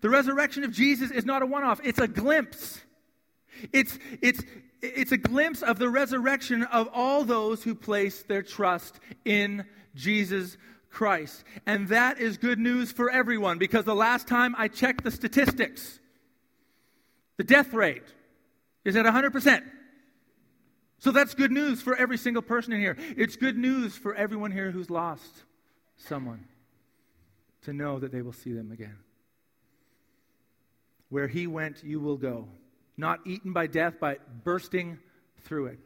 The 0.00 0.10
resurrection 0.10 0.64
of 0.64 0.72
Jesus 0.72 1.10
is 1.10 1.24
not 1.24 1.42
a 1.42 1.46
one 1.46 1.64
off, 1.64 1.80
it's 1.84 1.98
a 1.98 2.08
glimpse. 2.08 2.80
It's, 3.72 3.98
it's, 4.22 4.42
it's 4.80 5.10
a 5.10 5.16
glimpse 5.16 5.62
of 5.62 5.80
the 5.80 5.88
resurrection 5.88 6.62
of 6.62 6.88
all 6.92 7.24
those 7.24 7.64
who 7.64 7.74
place 7.74 8.22
their 8.22 8.42
trust 8.42 9.00
in 9.24 9.64
Jesus 9.96 10.56
Christ. 10.90 11.44
And 11.66 11.88
that 11.88 12.18
is 12.18 12.36
good 12.36 12.58
news 12.58 12.92
for 12.92 13.10
everyone 13.10 13.58
because 13.58 13.84
the 13.84 13.94
last 13.94 14.26
time 14.26 14.54
I 14.58 14.68
checked 14.68 15.04
the 15.04 15.10
statistics, 15.10 16.00
the 17.36 17.44
death 17.44 17.72
rate 17.72 18.02
is 18.84 18.96
at 18.96 19.04
100%. 19.04 19.62
So 20.98 21.12
that's 21.12 21.34
good 21.34 21.52
news 21.52 21.80
for 21.80 21.94
every 21.96 22.18
single 22.18 22.42
person 22.42 22.72
in 22.72 22.80
here. 22.80 22.96
It's 23.16 23.36
good 23.36 23.56
news 23.56 23.96
for 23.96 24.14
everyone 24.14 24.50
here 24.50 24.70
who's 24.70 24.90
lost 24.90 25.44
someone 25.96 26.44
to 27.62 27.72
know 27.72 27.98
that 27.98 28.10
they 28.10 28.22
will 28.22 28.32
see 28.32 28.52
them 28.52 28.72
again. 28.72 28.96
Where 31.08 31.28
he 31.28 31.46
went, 31.46 31.84
you 31.84 32.00
will 32.00 32.16
go. 32.16 32.48
Not 32.96 33.20
eaten 33.24 33.52
by 33.52 33.68
death, 33.68 33.94
but 34.00 34.44
bursting 34.44 34.98
through 35.44 35.66
it. 35.66 35.78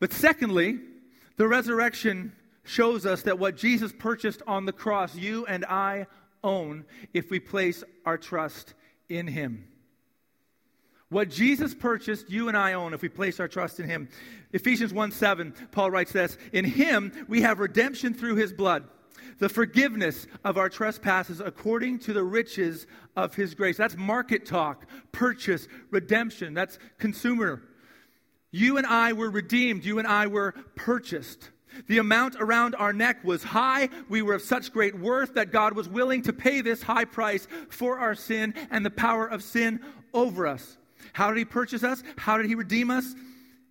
But 0.00 0.12
secondly, 0.12 0.78
the 1.36 1.46
resurrection 1.46 2.32
shows 2.68 3.06
us 3.06 3.22
that 3.22 3.38
what 3.38 3.56
Jesus 3.56 3.92
purchased 3.98 4.42
on 4.46 4.66
the 4.66 4.72
cross, 4.72 5.14
you 5.14 5.46
and 5.46 5.64
I 5.64 6.06
own 6.44 6.84
if 7.12 7.30
we 7.30 7.40
place 7.40 7.82
our 8.04 8.18
trust 8.18 8.74
in 9.08 9.26
him. 9.26 9.66
What 11.08 11.30
Jesus 11.30 11.74
purchased, 11.74 12.28
you 12.28 12.48
and 12.48 12.56
I 12.56 12.74
own 12.74 12.92
if 12.92 13.00
we 13.00 13.08
place 13.08 13.40
our 13.40 13.48
trust 13.48 13.80
in 13.80 13.88
him. 13.88 14.08
Ephesians 14.52 14.92
1 14.92 15.12
7, 15.12 15.54
Paul 15.72 15.90
writes 15.90 16.12
this 16.12 16.36
In 16.52 16.64
him 16.64 17.26
we 17.28 17.40
have 17.42 17.58
redemption 17.58 18.12
through 18.12 18.36
his 18.36 18.52
blood, 18.52 18.84
the 19.38 19.48
forgiveness 19.48 20.26
of 20.44 20.58
our 20.58 20.68
trespasses 20.68 21.40
according 21.40 22.00
to 22.00 22.12
the 22.12 22.22
riches 22.22 22.86
of 23.16 23.34
his 23.34 23.54
grace. 23.54 23.78
That's 23.78 23.96
market 23.96 24.44
talk, 24.44 24.84
purchase, 25.12 25.66
redemption. 25.90 26.52
That's 26.52 26.78
consumer. 26.98 27.62
You 28.50 28.76
and 28.76 28.86
I 28.86 29.14
were 29.14 29.30
redeemed, 29.30 29.84
you 29.84 29.98
and 29.98 30.06
I 30.06 30.26
were 30.26 30.52
purchased. 30.74 31.50
The 31.86 31.98
amount 31.98 32.36
around 32.38 32.74
our 32.74 32.92
neck 32.92 33.24
was 33.24 33.42
high. 33.42 33.88
We 34.08 34.22
were 34.22 34.34
of 34.34 34.42
such 34.42 34.72
great 34.72 34.98
worth 34.98 35.34
that 35.34 35.52
God 35.52 35.74
was 35.74 35.88
willing 35.88 36.22
to 36.22 36.32
pay 36.32 36.60
this 36.60 36.82
high 36.82 37.04
price 37.04 37.46
for 37.70 37.98
our 37.98 38.14
sin 38.14 38.54
and 38.70 38.84
the 38.84 38.90
power 38.90 39.26
of 39.26 39.42
sin 39.42 39.80
over 40.12 40.46
us. 40.46 40.76
How 41.12 41.28
did 41.28 41.38
he 41.38 41.44
purchase 41.44 41.84
us? 41.84 42.02
How 42.16 42.36
did 42.36 42.46
he 42.46 42.54
redeem 42.54 42.90
us? 42.90 43.14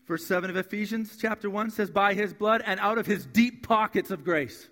Verse 0.08 0.26
7 0.26 0.50
of 0.50 0.56
Ephesians 0.56 1.18
chapter 1.20 1.50
1 1.50 1.72
says, 1.72 1.92
By 1.92 2.14
his 2.14 2.34
blood 2.34 2.64
and 2.66 2.80
out 2.80 2.98
of 2.98 3.06
his 3.06 3.26
deep 3.26 3.68
pockets 3.68 4.10
of 4.10 4.24
grace. 4.24 4.70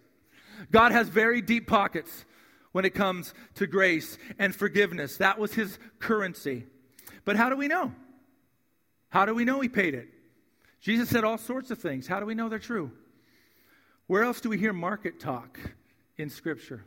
God 0.72 0.94
has 0.94 1.10
very 1.10 1.42
deep 1.42 1.68
pockets 1.68 2.26
when 2.72 2.86
it 2.86 2.94
comes 2.94 3.34
to 3.56 3.68
grace 3.68 4.18
and 4.40 4.56
forgiveness. 4.56 5.18
That 5.18 5.38
was 5.38 5.54
his 5.54 5.78
currency. 6.00 6.66
But 7.26 7.36
how 7.36 7.50
do 7.50 7.58
we 7.58 7.68
know? 7.68 7.94
How 9.10 9.26
do 9.26 9.34
we 9.34 9.46
know 9.46 9.60
he 9.60 9.70
paid 9.70 9.94
it? 9.94 10.10
Jesus 10.82 11.10
said 11.10 11.24
all 11.24 11.38
sorts 11.38 11.72
of 11.72 11.80
things. 11.80 12.08
How 12.08 12.20
do 12.20 12.26
we 12.26 12.36
know 12.36 12.48
they're 12.48 12.60
true? 12.60 12.92
Where 14.08 14.22
else 14.22 14.40
do 14.40 14.50
we 14.50 14.60
hear 14.60 14.72
market 14.72 15.20
talk 15.20 15.60
in 16.18 16.30
Scripture? 16.30 16.86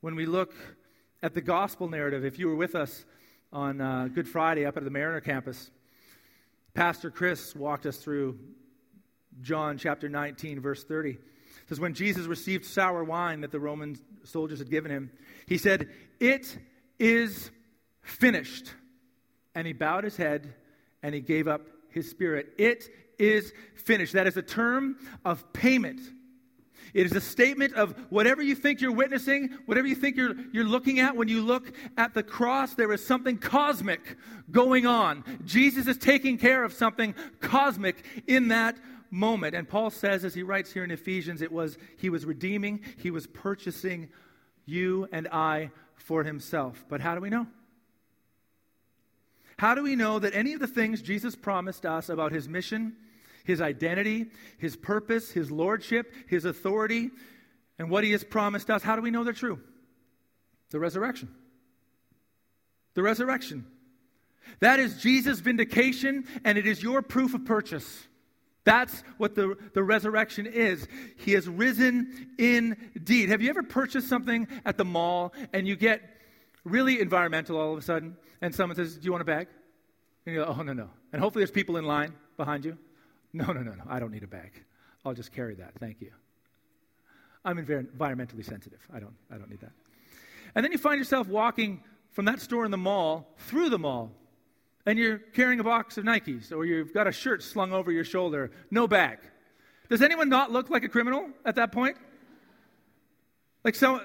When 0.00 0.14
we 0.14 0.26
look 0.26 0.54
at 1.22 1.34
the 1.34 1.40
gospel 1.40 1.88
narrative, 1.88 2.24
if 2.24 2.38
you 2.38 2.46
were 2.46 2.54
with 2.54 2.76
us 2.76 3.04
on 3.52 3.80
uh, 3.80 4.08
Good 4.14 4.28
Friday 4.28 4.64
up 4.64 4.76
at 4.76 4.84
the 4.84 4.90
Mariner 4.90 5.20
campus. 5.20 5.72
Pastor 6.72 7.10
Chris 7.10 7.54
walked 7.56 7.84
us 7.84 7.96
through 7.96 8.38
John 9.42 9.76
chapter 9.76 10.08
19, 10.08 10.60
verse 10.60 10.84
30. 10.84 11.10
It 11.10 11.18
says, 11.68 11.80
When 11.80 11.94
Jesus 11.94 12.26
received 12.26 12.64
sour 12.64 13.02
wine 13.02 13.40
that 13.40 13.50
the 13.50 13.58
Roman 13.58 13.98
soldiers 14.22 14.60
had 14.60 14.70
given 14.70 14.90
him, 14.90 15.10
he 15.46 15.58
said, 15.58 15.88
It 16.20 16.56
is 17.00 17.50
finished. 18.02 18.72
And 19.56 19.66
he 19.66 19.72
bowed 19.72 20.04
his 20.04 20.16
head 20.16 20.54
and 21.02 21.12
he 21.12 21.20
gave 21.20 21.48
up 21.48 21.62
his 21.88 22.08
spirit. 22.08 22.52
It 22.56 22.88
is 23.18 23.52
finished. 23.74 24.12
That 24.12 24.28
is 24.28 24.36
a 24.36 24.42
term 24.42 24.96
of 25.24 25.52
payment 25.52 26.00
it 26.94 27.06
is 27.06 27.12
a 27.12 27.20
statement 27.20 27.74
of 27.74 27.94
whatever 28.10 28.42
you 28.42 28.54
think 28.54 28.80
you're 28.80 28.92
witnessing, 28.92 29.50
whatever 29.66 29.86
you 29.86 29.94
think 29.94 30.16
you're, 30.16 30.34
you're 30.52 30.64
looking 30.64 31.00
at 31.00 31.16
when 31.16 31.28
you 31.28 31.42
look 31.42 31.72
at 31.96 32.14
the 32.14 32.22
cross, 32.22 32.74
there 32.74 32.92
is 32.92 33.04
something 33.04 33.38
cosmic 33.38 34.16
going 34.50 34.86
on. 34.86 35.24
Jesus 35.44 35.86
is 35.86 35.98
taking 35.98 36.38
care 36.38 36.64
of 36.64 36.72
something 36.72 37.14
cosmic 37.40 38.04
in 38.26 38.48
that 38.48 38.76
moment. 39.10 39.54
And 39.54 39.68
Paul 39.68 39.90
says, 39.90 40.24
as 40.24 40.34
he 40.34 40.42
writes 40.42 40.72
here 40.72 40.84
in 40.84 40.90
Ephesians, 40.90 41.42
it 41.42 41.52
was 41.52 41.78
he 41.98 42.10
was 42.10 42.24
redeeming, 42.24 42.80
he 42.98 43.10
was 43.10 43.26
purchasing 43.26 44.08
you 44.66 45.08
and 45.12 45.28
I 45.28 45.70
for 45.96 46.24
himself. 46.24 46.84
But 46.88 47.00
how 47.00 47.14
do 47.14 47.20
we 47.20 47.30
know? 47.30 47.46
How 49.58 49.74
do 49.74 49.82
we 49.82 49.94
know 49.94 50.18
that 50.18 50.34
any 50.34 50.54
of 50.54 50.60
the 50.60 50.66
things 50.66 51.02
Jesus 51.02 51.36
promised 51.36 51.84
us 51.84 52.08
about 52.08 52.32
his 52.32 52.48
mission? 52.48 52.96
His 53.44 53.60
identity, 53.60 54.26
his 54.58 54.76
purpose, 54.76 55.30
his 55.30 55.50
lordship, 55.50 56.12
his 56.28 56.44
authority, 56.44 57.10
and 57.78 57.90
what 57.90 58.04
he 58.04 58.12
has 58.12 58.24
promised 58.24 58.70
us. 58.70 58.82
How 58.82 58.96
do 58.96 59.02
we 59.02 59.10
know 59.10 59.24
they're 59.24 59.32
true? 59.32 59.60
The 60.70 60.78
resurrection. 60.78 61.28
The 62.94 63.02
resurrection. 63.02 63.66
That 64.60 64.80
is 64.80 65.00
Jesus' 65.00 65.40
vindication, 65.40 66.26
and 66.44 66.58
it 66.58 66.66
is 66.66 66.82
your 66.82 67.02
proof 67.02 67.34
of 67.34 67.44
purchase. 67.44 68.06
That's 68.64 69.02
what 69.16 69.34
the, 69.34 69.56
the 69.74 69.82
resurrection 69.82 70.46
is. 70.46 70.86
He 71.16 71.32
has 71.32 71.48
risen 71.48 72.34
indeed. 72.38 73.30
Have 73.30 73.40
you 73.40 73.48
ever 73.48 73.62
purchased 73.62 74.08
something 74.08 74.48
at 74.64 74.76
the 74.76 74.84
mall 74.84 75.32
and 75.52 75.66
you 75.66 75.76
get 75.76 76.02
really 76.64 77.00
environmental 77.00 77.56
all 77.56 77.72
of 77.72 77.78
a 77.78 77.82
sudden, 77.82 78.16
and 78.40 78.54
someone 78.54 78.76
says, 78.76 78.96
Do 78.96 79.04
you 79.04 79.12
want 79.12 79.22
a 79.22 79.26
bag? 79.26 79.48
And 80.26 80.34
you 80.34 80.44
go, 80.44 80.54
Oh, 80.56 80.62
no, 80.62 80.72
no. 80.72 80.90
And 81.12 81.20
hopefully 81.20 81.42
there's 81.42 81.50
people 81.50 81.76
in 81.76 81.84
line 81.84 82.12
behind 82.36 82.64
you. 82.64 82.76
No, 83.32 83.46
no, 83.46 83.62
no, 83.62 83.72
no. 83.72 83.84
I 83.88 84.00
don't 84.00 84.10
need 84.10 84.22
a 84.22 84.28
bag. 84.28 84.64
I'll 85.04 85.14
just 85.14 85.32
carry 85.32 85.54
that. 85.56 85.74
Thank 85.78 86.00
you. 86.00 86.10
I'm 87.44 87.64
environmentally 87.64 88.44
sensitive. 88.44 88.80
I 88.92 89.00
don't, 89.00 89.14
I 89.30 89.38
don't 89.38 89.48
need 89.48 89.60
that. 89.60 89.72
And 90.54 90.64
then 90.64 90.72
you 90.72 90.78
find 90.78 90.98
yourself 90.98 91.28
walking 91.28 91.82
from 92.12 92.24
that 92.26 92.40
store 92.40 92.64
in 92.64 92.70
the 92.70 92.76
mall 92.76 93.34
through 93.38 93.70
the 93.70 93.78
mall, 93.78 94.10
and 94.84 94.98
you're 94.98 95.18
carrying 95.18 95.60
a 95.60 95.64
box 95.64 95.96
of 95.96 96.04
Nikes, 96.04 96.52
or 96.52 96.64
you've 96.64 96.92
got 96.92 97.06
a 97.06 97.12
shirt 97.12 97.42
slung 97.42 97.72
over 97.72 97.92
your 97.92 98.04
shoulder, 98.04 98.50
no 98.70 98.88
bag. 98.88 99.18
Does 99.88 100.02
anyone 100.02 100.28
not 100.28 100.50
look 100.50 100.70
like 100.70 100.84
a 100.84 100.88
criminal 100.88 101.30
at 101.44 101.56
that 101.56 101.72
point? 101.72 101.96
Like 103.64 103.74
so, 103.74 104.00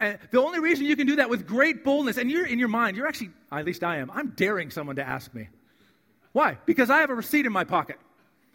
uh, 0.00 0.14
the 0.30 0.40
only 0.40 0.60
reason 0.60 0.86
you 0.86 0.96
can 0.96 1.06
do 1.06 1.16
that 1.16 1.30
with 1.30 1.46
great 1.46 1.84
boldness, 1.84 2.16
and 2.16 2.30
you're 2.30 2.46
in 2.46 2.58
your 2.58 2.68
mind, 2.68 2.96
you're 2.96 3.06
actually, 3.06 3.30
at 3.52 3.64
least 3.64 3.84
I 3.84 3.98
am, 3.98 4.10
I'm 4.10 4.30
daring 4.30 4.70
someone 4.70 4.96
to 4.96 5.06
ask 5.06 5.32
me. 5.32 5.48
Why? 6.32 6.58
Because 6.66 6.90
I 6.90 7.00
have 7.00 7.10
a 7.10 7.14
receipt 7.14 7.46
in 7.46 7.52
my 7.52 7.64
pocket 7.64 7.98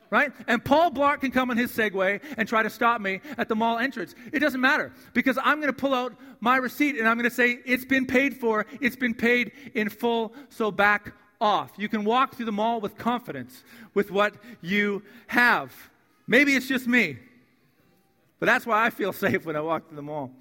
right? 0.10 0.32
And 0.48 0.63
Paul 0.63 0.92
Blart 0.92 1.22
can 1.22 1.32
come 1.32 1.51
on 1.51 1.58
his 1.58 1.72
Segway 1.72 2.22
and 2.38 2.48
try 2.48 2.63
to 2.63 2.70
stop 2.70 3.01
me 3.01 3.22
at 3.38 3.48
the 3.48 3.56
mall 3.56 3.78
entrance. 3.78 4.16
It 4.34 4.39
doesn't 4.39 4.62
matter 4.62 4.92
because 5.13 5.38
I'm 5.44 5.62
going 5.62 5.74
to 5.74 5.80
pull 5.80 5.94
out 5.94 6.13
my 6.39 6.58
receipt 6.58 6.98
and 6.98 7.08
I'm 7.08 7.18
going 7.18 7.30
to 7.30 7.36
say, 7.36 7.60
it's 7.66 7.86
been 7.86 8.06
paid 8.06 8.38
for, 8.38 8.66
it's 8.82 8.96
been 8.96 9.13
paid 9.13 9.51
in 9.74 9.89
full, 9.89 10.34
so 10.50 10.72
back 10.72 11.13
off. 11.39 11.72
You 11.78 11.89
can 11.89 12.04
walk 12.04 12.36
through 12.36 12.46
the 12.46 12.51
mall 12.51 12.82
with 12.82 12.98
confidence 12.98 13.63
with 13.94 14.12
what 14.12 14.36
you 14.62 15.04
have. 15.28 15.74
Maybe 16.28 16.56
it's 16.56 16.68
just 16.68 16.88
me, 16.88 17.18
but 18.39 18.46
that's 18.46 18.66
why 18.66 18.86
I 18.86 18.89
feel 18.89 19.13
safe 19.13 19.46
when 19.46 19.56
I 19.56 19.62
walk 19.62 19.88
through 19.88 19.98
the 19.98 20.01
mall. 20.01 20.32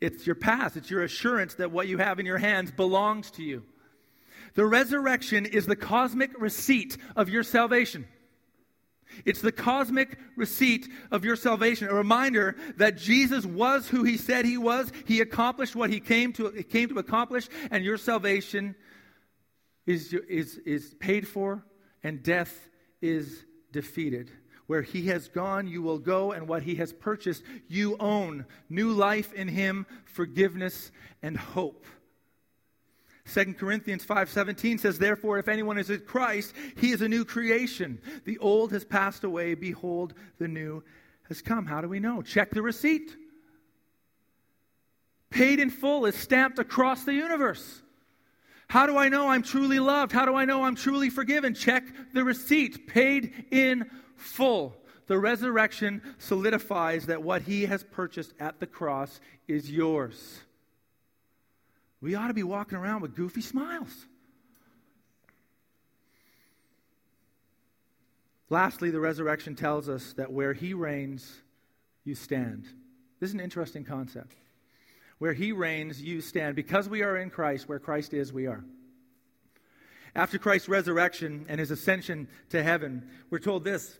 It's 0.00 0.26
your 0.26 0.36
pass, 0.36 0.76
it's 0.76 0.90
your 0.90 1.02
assurance 1.02 1.54
that 1.54 1.72
what 1.72 1.88
you 1.88 1.98
have 1.98 2.20
in 2.20 2.26
your 2.26 2.38
hands 2.38 2.70
belongs 2.70 3.32
to 3.32 3.42
you. 3.42 3.64
The 4.54 4.64
resurrection 4.64 5.44
is 5.44 5.66
the 5.66 5.76
cosmic 5.76 6.40
receipt 6.40 6.96
of 7.16 7.28
your 7.28 7.42
salvation. 7.42 8.06
It's 9.24 9.40
the 9.40 9.52
cosmic 9.52 10.18
receipt 10.36 10.88
of 11.10 11.24
your 11.24 11.36
salvation, 11.36 11.88
a 11.88 11.94
reminder 11.94 12.56
that 12.76 12.96
Jesus 12.96 13.44
was 13.44 13.88
who 13.88 14.04
he 14.04 14.16
said 14.16 14.44
he 14.44 14.58
was. 14.58 14.92
He 15.06 15.20
accomplished 15.20 15.76
what 15.76 15.90
he 15.90 16.00
came 16.00 16.32
to, 16.34 16.50
came 16.64 16.88
to 16.88 16.98
accomplish, 16.98 17.48
and 17.70 17.84
your 17.84 17.96
salvation 17.96 18.74
is, 19.86 20.12
is, 20.28 20.58
is 20.58 20.94
paid 21.00 21.26
for, 21.26 21.64
and 22.02 22.22
death 22.22 22.68
is 23.00 23.44
defeated. 23.72 24.30
Where 24.66 24.82
he 24.82 25.06
has 25.06 25.28
gone, 25.28 25.66
you 25.66 25.80
will 25.80 25.98
go, 25.98 26.32
and 26.32 26.46
what 26.46 26.62
he 26.62 26.74
has 26.74 26.92
purchased, 26.92 27.42
you 27.68 27.96
own. 27.98 28.44
New 28.68 28.92
life 28.92 29.32
in 29.32 29.48
him, 29.48 29.86
forgiveness, 30.04 30.90
and 31.22 31.38
hope. 31.38 31.86
2 33.28 33.54
Corinthians 33.54 34.04
5:17 34.04 34.80
says 34.80 34.98
therefore 34.98 35.38
if 35.38 35.48
anyone 35.48 35.78
is 35.78 35.90
in 35.90 36.00
Christ 36.00 36.54
he 36.76 36.92
is 36.92 37.02
a 37.02 37.08
new 37.08 37.24
creation. 37.24 38.00
The 38.24 38.38
old 38.38 38.72
has 38.72 38.84
passed 38.84 39.24
away. 39.24 39.54
Behold 39.54 40.14
the 40.38 40.48
new 40.48 40.82
has 41.28 41.42
come. 41.42 41.66
How 41.66 41.80
do 41.80 41.88
we 41.88 42.00
know? 42.00 42.22
Check 42.22 42.50
the 42.50 42.62
receipt. 42.62 43.16
Paid 45.30 45.60
in 45.60 45.70
full 45.70 46.06
is 46.06 46.14
stamped 46.14 46.58
across 46.58 47.04
the 47.04 47.12
universe. 47.12 47.82
How 48.68 48.86
do 48.86 48.96
I 48.96 49.08
know 49.08 49.28
I'm 49.28 49.42
truly 49.42 49.78
loved? 49.78 50.12
How 50.12 50.24
do 50.24 50.34
I 50.34 50.44
know 50.44 50.64
I'm 50.64 50.74
truly 50.74 51.10
forgiven? 51.10 51.54
Check 51.54 51.84
the 52.12 52.24
receipt. 52.24 52.86
Paid 52.86 53.46
in 53.50 53.90
full. 54.16 54.76
The 55.06 55.18
resurrection 55.18 56.02
solidifies 56.18 57.06
that 57.06 57.22
what 57.22 57.42
he 57.42 57.66
has 57.66 57.82
purchased 57.82 58.34
at 58.40 58.60
the 58.60 58.66
cross 58.66 59.20
is 59.46 59.70
yours 59.70 60.42
we 62.00 62.14
ought 62.14 62.28
to 62.28 62.34
be 62.34 62.42
walking 62.42 62.78
around 62.78 63.02
with 63.02 63.14
goofy 63.14 63.40
smiles. 63.40 64.06
Lastly, 68.50 68.90
the 68.90 69.00
resurrection 69.00 69.54
tells 69.54 69.88
us 69.88 70.14
that 70.14 70.32
where 70.32 70.54
he 70.54 70.72
reigns, 70.72 71.42
you 72.04 72.14
stand. 72.14 72.64
This 73.20 73.28
is 73.30 73.34
an 73.34 73.40
interesting 73.40 73.84
concept. 73.84 74.34
Where 75.18 75.32
he 75.32 75.52
reigns, 75.52 76.00
you 76.00 76.20
stand. 76.20 76.56
Because 76.56 76.88
we 76.88 77.02
are 77.02 77.16
in 77.16 77.28
Christ, 77.28 77.68
where 77.68 77.78
Christ 77.78 78.14
is, 78.14 78.32
we 78.32 78.46
are. 78.46 78.64
After 80.14 80.38
Christ's 80.38 80.68
resurrection 80.68 81.44
and 81.48 81.60
his 81.60 81.70
ascension 81.70 82.28
to 82.50 82.62
heaven, 82.62 83.08
we're 83.28 83.38
told 83.38 83.64
this 83.64 83.98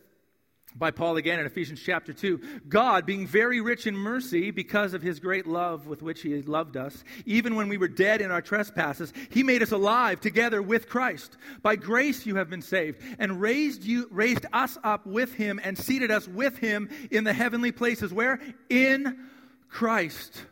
by 0.75 0.91
Paul 0.91 1.17
again 1.17 1.39
in 1.39 1.45
Ephesians 1.45 1.81
chapter 1.83 2.13
2. 2.13 2.61
God, 2.67 3.05
being 3.05 3.25
very 3.25 3.61
rich 3.61 3.87
in 3.87 3.95
mercy 3.95 4.51
because 4.51 4.93
of 4.93 5.01
his 5.01 5.19
great 5.19 5.47
love 5.47 5.87
with 5.87 6.01
which 6.01 6.21
he 6.21 6.41
loved 6.41 6.77
us, 6.77 7.03
even 7.25 7.55
when 7.55 7.69
we 7.69 7.77
were 7.77 7.87
dead 7.87 8.21
in 8.21 8.31
our 8.31 8.41
trespasses, 8.41 9.13
he 9.29 9.43
made 9.43 9.63
us 9.63 9.71
alive 9.71 10.21
together 10.21 10.61
with 10.61 10.87
Christ. 10.87 11.37
By 11.61 11.75
grace 11.75 12.25
you 12.25 12.35
have 12.35 12.49
been 12.49 12.61
saved, 12.61 13.01
and 13.17 13.41
raised 13.41 13.83
you 13.83 14.07
raised 14.11 14.45
us 14.53 14.77
up 14.83 15.05
with 15.05 15.33
him 15.33 15.59
and 15.63 15.77
seated 15.77 16.11
us 16.11 16.27
with 16.27 16.57
him 16.57 16.89
in 17.11 17.23
the 17.23 17.33
heavenly 17.33 17.71
places. 17.71 18.13
Where? 18.13 18.39
In 18.69 19.27
Christ. 19.69 20.43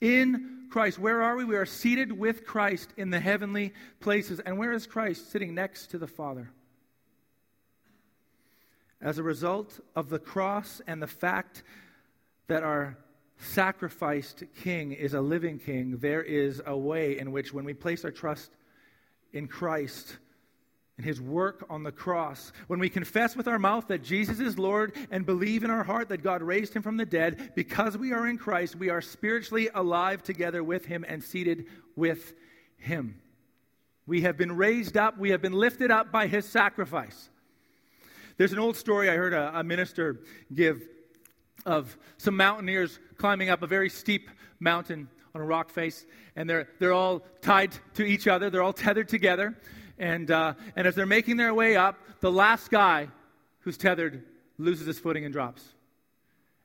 In 0.00 0.66
Christ. 0.70 0.98
Where 0.98 1.22
are 1.22 1.36
we? 1.36 1.44
We 1.44 1.56
are 1.56 1.66
seated 1.66 2.12
with 2.12 2.44
Christ 2.44 2.92
in 2.96 3.10
the 3.10 3.20
heavenly 3.20 3.72
places. 4.00 4.40
And 4.40 4.58
where 4.58 4.72
is 4.72 4.86
Christ? 4.86 5.30
Sitting 5.30 5.54
next 5.54 5.88
to 5.88 5.98
the 5.98 6.06
Father. 6.06 6.50
As 9.00 9.18
a 9.18 9.22
result 9.22 9.80
of 9.96 10.10
the 10.10 10.18
cross 10.18 10.80
and 10.86 11.02
the 11.02 11.06
fact 11.06 11.62
that 12.48 12.62
our 12.62 12.98
sacrificed 13.38 14.44
king 14.62 14.92
is 14.92 15.14
a 15.14 15.20
living 15.20 15.58
king, 15.58 15.96
there 15.98 16.22
is 16.22 16.60
a 16.66 16.76
way 16.76 17.18
in 17.18 17.32
which, 17.32 17.54
when 17.54 17.64
we 17.64 17.72
place 17.72 18.04
our 18.04 18.10
trust 18.10 18.50
in 19.32 19.48
Christ, 19.48 20.18
and 21.00 21.06
his 21.06 21.18
work 21.18 21.64
on 21.70 21.82
the 21.82 21.90
cross. 21.90 22.52
When 22.66 22.78
we 22.78 22.90
confess 22.90 23.34
with 23.34 23.48
our 23.48 23.58
mouth 23.58 23.88
that 23.88 24.02
Jesus 24.04 24.38
is 24.38 24.58
Lord 24.58 24.94
and 25.10 25.24
believe 25.24 25.64
in 25.64 25.70
our 25.70 25.82
heart 25.82 26.10
that 26.10 26.22
God 26.22 26.42
raised 26.42 26.74
him 26.74 26.82
from 26.82 26.98
the 26.98 27.06
dead, 27.06 27.52
because 27.56 27.96
we 27.96 28.12
are 28.12 28.28
in 28.28 28.36
Christ, 28.36 28.76
we 28.76 28.90
are 28.90 29.00
spiritually 29.00 29.70
alive 29.74 30.22
together 30.22 30.62
with 30.62 30.84
him 30.84 31.06
and 31.08 31.24
seated 31.24 31.64
with 31.96 32.34
him. 32.76 33.18
We 34.06 34.20
have 34.22 34.36
been 34.36 34.52
raised 34.52 34.98
up, 34.98 35.16
we 35.16 35.30
have 35.30 35.40
been 35.40 35.54
lifted 35.54 35.90
up 35.90 36.12
by 36.12 36.26
his 36.26 36.44
sacrifice. 36.44 37.30
There's 38.40 38.54
an 38.54 38.58
old 38.58 38.78
story 38.78 39.10
I 39.10 39.16
heard 39.16 39.34
a, 39.34 39.58
a 39.58 39.62
minister 39.62 40.22
give 40.54 40.88
of 41.66 41.94
some 42.16 42.38
mountaineers 42.38 42.98
climbing 43.18 43.50
up 43.50 43.62
a 43.62 43.66
very 43.66 43.90
steep 43.90 44.30
mountain 44.58 45.10
on 45.34 45.42
a 45.42 45.44
rock 45.44 45.68
face, 45.68 46.06
and 46.36 46.48
they're, 46.48 46.66
they're 46.78 46.94
all 46.94 47.20
tied 47.42 47.74
to 47.96 48.02
each 48.02 48.26
other, 48.26 48.48
they're 48.48 48.62
all 48.62 48.72
tethered 48.72 49.10
together. 49.10 49.58
And, 49.98 50.30
uh, 50.30 50.54
and 50.74 50.86
as 50.86 50.94
they're 50.94 51.04
making 51.04 51.36
their 51.36 51.52
way 51.52 51.76
up, 51.76 51.98
the 52.20 52.32
last 52.32 52.70
guy 52.70 53.08
who's 53.58 53.76
tethered 53.76 54.24
loses 54.56 54.86
his 54.86 54.98
footing 54.98 55.26
and 55.26 55.34
drops. 55.34 55.62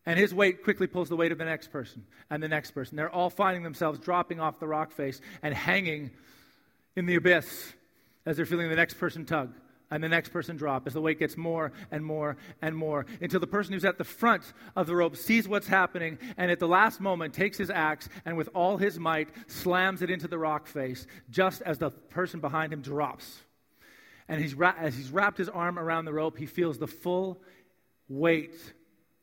And 0.05 0.17
his 0.17 0.33
weight 0.33 0.63
quickly 0.63 0.87
pulls 0.87 1.09
the 1.09 1.17
weight 1.17 1.33
of 1.33 1.39
the 1.39 1.43
next 1.43 1.73
person 1.73 2.05
and 2.29 2.41
the 2.41 2.47
next 2.47 2.71
person. 2.71 2.95
They're 2.95 3.13
all 3.13 3.29
finding 3.29 3.63
themselves 3.63 3.99
dropping 3.99 4.39
off 4.39 4.61
the 4.61 4.67
rock 4.67 4.93
face 4.93 5.19
and 5.43 5.53
hanging 5.53 6.11
in 6.95 7.05
the 7.05 7.15
abyss 7.15 7.73
as 8.25 8.37
they're 8.37 8.45
feeling 8.45 8.69
the 8.69 8.77
next 8.77 8.93
person 8.93 9.25
tug 9.25 9.53
and 9.91 10.03
the 10.03 10.09
next 10.09 10.29
person 10.29 10.55
drop 10.55 10.87
as 10.87 10.93
the 10.93 11.01
weight 11.01 11.19
gets 11.19 11.37
more 11.37 11.71
and 11.91 12.03
more 12.03 12.37
and 12.61 12.75
more 12.75 13.05
until 13.21 13.39
the 13.39 13.47
person 13.47 13.73
who's 13.73 13.85
at 13.85 13.97
the 13.97 14.03
front 14.03 14.53
of 14.75 14.87
the 14.87 14.95
rope 14.95 15.15
sees 15.15 15.47
what's 15.47 15.67
happening 15.67 16.17
and 16.37 16.51
at 16.51 16.59
the 16.59 16.67
last 16.67 16.99
moment 16.99 17.33
takes 17.33 17.57
his 17.57 17.69
axe 17.69 18.09
and 18.25 18.35
with 18.35 18.49
all 18.53 18.77
his 18.77 18.99
might 18.99 19.29
slams 19.47 20.01
it 20.01 20.09
into 20.09 20.27
the 20.27 20.37
rock 20.37 20.67
face 20.67 21.05
just 21.29 21.61
as 21.61 21.77
the 21.77 21.91
person 21.91 22.39
behind 22.39 22.73
him 22.73 22.81
drops. 22.81 23.43
And 24.27 24.41
he's 24.41 24.55
ra- 24.55 24.75
as 24.79 24.95
he's 24.95 25.11
wrapped 25.11 25.37
his 25.37 25.49
arm 25.49 25.77
around 25.77 26.05
the 26.05 26.13
rope, 26.13 26.37
he 26.37 26.47
feels 26.47 26.79
the 26.79 26.87
full 26.87 27.41
weight 28.09 28.55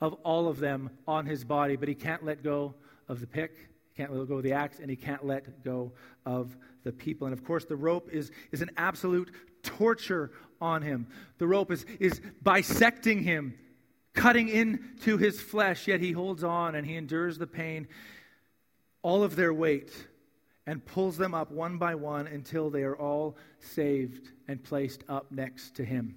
of 0.00 0.14
all 0.25 0.49
of 0.49 0.59
them 0.59 0.90
on 1.07 1.26
his 1.26 1.45
body, 1.45 1.76
but 1.76 1.88
he 1.88 1.95
can't 1.95 2.25
let 2.25 2.42
go 2.42 2.75
of 3.09 3.21
the 3.21 3.26
pick, 3.26 3.57
he 3.88 3.97
can't 3.97 4.12
let 4.12 4.28
go 4.28 4.37
of 4.37 4.42
the 4.42 4.52
axe, 4.52 4.78
and 4.81 4.88
he 4.88 4.97
can't 4.97 5.25
let 5.25 5.64
go 5.64 5.92
of 6.25 6.57
the 6.85 6.92
people. 6.92 7.26
And 7.26 7.33
of 7.33 7.45
course, 7.45 7.64
the 7.64 7.76
rope 7.76 8.08
is, 8.13 8.30
is 8.52 8.63
an 8.63 8.71
absolute 8.76 9.30
torture 9.62 10.32
on 10.60 10.82
him. 10.82 11.06
The 11.38 11.46
rope 11.46 11.70
is, 11.70 11.84
is 11.98 12.20
bisecting 12.42 13.22
him, 13.22 13.54
cutting 14.14 14.48
into 14.48 15.16
his 15.16 15.40
flesh, 15.40 15.88
yet 15.88 16.00
he 16.00 16.12
holds 16.12 16.44
on 16.44 16.75
and 16.75 16.86
he 16.86 16.96
endures 16.96 17.38
the 17.38 17.46
pain, 17.46 17.88
all 19.02 19.22
of 19.22 19.36
their 19.36 19.52
weight, 19.52 19.92
and 20.66 20.84
pulls 20.84 21.16
them 21.16 21.34
up 21.34 21.50
one 21.50 21.78
by 21.78 21.94
one 21.94 22.26
until 22.26 22.70
they 22.70 22.82
are 22.84 22.96
all 22.96 23.36
saved 23.58 24.30
and 24.46 24.62
placed 24.62 25.02
up 25.08 25.32
next 25.32 25.76
to 25.76 25.84
him. 25.84 26.14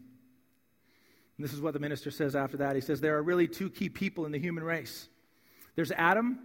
And 1.37 1.43
this 1.43 1.53
is 1.53 1.61
what 1.61 1.73
the 1.73 1.79
minister 1.79 2.11
says 2.11 2.35
after 2.35 2.57
that. 2.57 2.75
He 2.75 2.81
says, 2.81 3.01
There 3.01 3.17
are 3.17 3.23
really 3.23 3.47
two 3.47 3.69
key 3.69 3.89
people 3.89 4.25
in 4.25 4.31
the 4.31 4.39
human 4.39 4.63
race 4.63 5.09
there's 5.75 5.91
Adam 5.91 6.39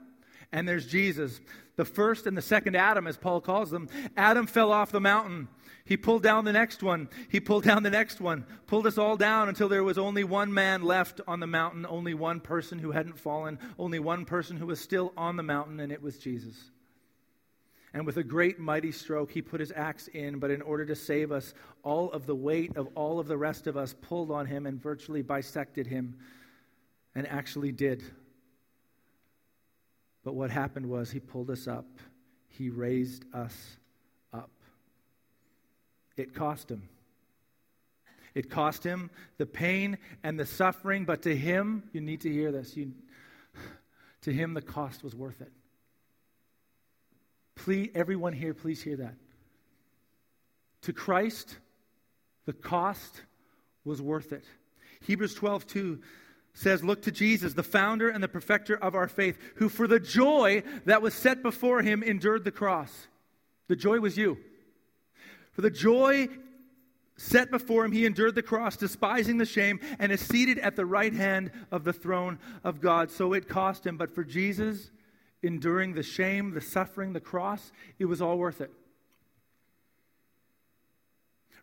and 0.52 0.68
there's 0.68 0.86
Jesus. 0.86 1.40
The 1.76 1.84
first 1.84 2.26
and 2.26 2.36
the 2.36 2.42
second 2.42 2.76
Adam, 2.76 3.06
as 3.06 3.16
Paul 3.16 3.40
calls 3.40 3.70
them. 3.70 3.88
Adam 4.16 4.46
fell 4.46 4.72
off 4.72 4.90
the 4.90 5.00
mountain. 5.00 5.48
He 5.90 5.96
pulled 5.96 6.22
down 6.22 6.44
the 6.44 6.53
next 6.53 6.85
one. 6.85 7.09
He 7.31 7.40
pulled 7.40 7.64
down 7.64 7.83
the 7.83 7.90
next 7.90 8.20
one. 8.20 8.46
Pulled 8.68 8.87
us 8.87 8.96
all 8.96 9.16
down 9.16 9.48
until 9.48 9.68
there 9.68 9.83
was 9.83 9.98
only 9.98 10.22
one 10.22 10.55
man 10.55 10.83
left 10.83 11.20
on 11.26 11.40
the 11.40 11.48
mountain, 11.48 11.85
only 11.85 12.14
one 12.14 12.38
person 12.38 12.79
who 12.79 12.92
hadn't 12.92 13.18
fallen, 13.18 13.59
only 13.76 13.98
one 13.98 14.24
person 14.24 14.57
who 14.57 14.66
was 14.66 14.81
still 14.81 15.12
on 15.16 15.35
the 15.35 15.42
mountain, 15.42 15.81
and 15.81 15.90
it 15.90 16.00
was 16.00 16.16
Jesus. 16.16 16.55
And 17.92 18.07
with 18.07 18.18
a 18.18 18.22
great 18.22 18.61
mighty 18.61 18.92
stroke, 18.92 19.33
he 19.33 19.42
put 19.42 19.59
his 19.59 19.72
axe 19.74 20.07
in, 20.07 20.38
but 20.38 20.53
in 20.53 20.62
order 20.62 20.87
to 20.87 20.94
save 20.94 21.33
us, 21.33 21.55
all 21.83 22.12
of 22.12 22.24
the 22.24 22.37
weight 22.37 22.76
of 22.76 22.87
all 22.94 23.18
of 23.18 23.26
the 23.26 23.37
rest 23.37 23.66
of 23.66 23.76
us 23.76 23.92
pulled 24.00 24.31
on 24.31 24.46
him 24.46 24.66
and 24.66 24.81
virtually 24.81 25.22
bisected 25.22 25.88
him, 25.88 26.16
and 27.16 27.26
actually 27.26 27.72
did. 27.72 28.05
But 30.22 30.37
what 30.37 30.50
happened 30.50 30.87
was 30.87 31.11
he 31.11 31.18
pulled 31.18 31.50
us 31.50 31.66
up, 31.66 31.98
he 32.48 32.70
raised 32.70 33.24
us 33.35 33.80
it 36.20 36.35
cost 36.35 36.70
him. 36.70 36.88
It 38.35 38.48
cost 38.50 38.85
him 38.85 39.11
the 39.38 39.46
pain 39.46 39.98
and 40.22 40.38
the 40.38 40.46
suffering, 40.46 41.04
but 41.04 41.22
to 41.22 41.37
him, 41.37 41.85
you 41.92 42.00
need 42.00 42.20
to 42.20 42.33
hear 42.33 42.52
this. 42.52 42.76
You, 42.76 42.92
to 44.22 44.33
him, 44.33 44.54
the 44.54 44.62
cost 44.62 45.02
was 45.02 45.14
worth 45.14 45.40
it. 45.40 45.52
Please, 47.56 47.90
everyone 47.94 48.33
here, 48.33 48.54
please 48.54 48.83
hear 48.83 48.96
that. 48.96 49.14
To 50.83 50.92
Christ, 50.92 51.56
the 52.46 52.52
cost 52.52 53.22
was 53.85 54.00
worth 54.00 54.33
it. 54.33 54.44
Hebrews 55.02 55.35
12, 55.35 55.66
2 55.66 56.00
says, 56.54 56.85
Look 56.85 57.02
to 57.02 57.11
Jesus, 57.11 57.54
the 57.54 57.62
founder 57.62 58.09
and 58.09 58.22
the 58.22 58.28
perfecter 58.28 58.76
of 58.76 58.94
our 58.94 59.09
faith, 59.09 59.38
who 59.56 59.68
for 59.68 59.87
the 59.87 60.00
joy 60.00 60.62
that 60.85 61.02
was 61.02 61.14
set 61.14 61.42
before 61.42 61.83
him 61.83 62.02
endured 62.02 62.44
the 62.44 62.50
cross. 62.50 63.09
The 63.68 63.76
joy 63.76 64.00
was 64.00 64.16
you. 64.16 64.38
For 65.52 65.62
the 65.62 65.70
joy 65.70 66.28
set 67.16 67.50
before 67.50 67.84
him, 67.84 67.92
he 67.92 68.06
endured 68.06 68.34
the 68.34 68.42
cross, 68.42 68.76
despising 68.76 69.38
the 69.38 69.44
shame, 69.44 69.80
and 69.98 70.10
is 70.10 70.20
seated 70.20 70.58
at 70.58 70.76
the 70.76 70.86
right 70.86 71.12
hand 71.12 71.50
of 71.70 71.84
the 71.84 71.92
throne 71.92 72.38
of 72.64 72.80
God. 72.80 73.10
So 73.10 73.32
it 73.32 73.48
cost 73.48 73.86
him. 73.86 73.96
But 73.96 74.14
for 74.14 74.24
Jesus, 74.24 74.90
enduring 75.42 75.94
the 75.94 76.02
shame, 76.02 76.52
the 76.52 76.60
suffering, 76.60 77.12
the 77.12 77.20
cross, 77.20 77.72
it 77.98 78.06
was 78.06 78.22
all 78.22 78.38
worth 78.38 78.60
it. 78.60 78.70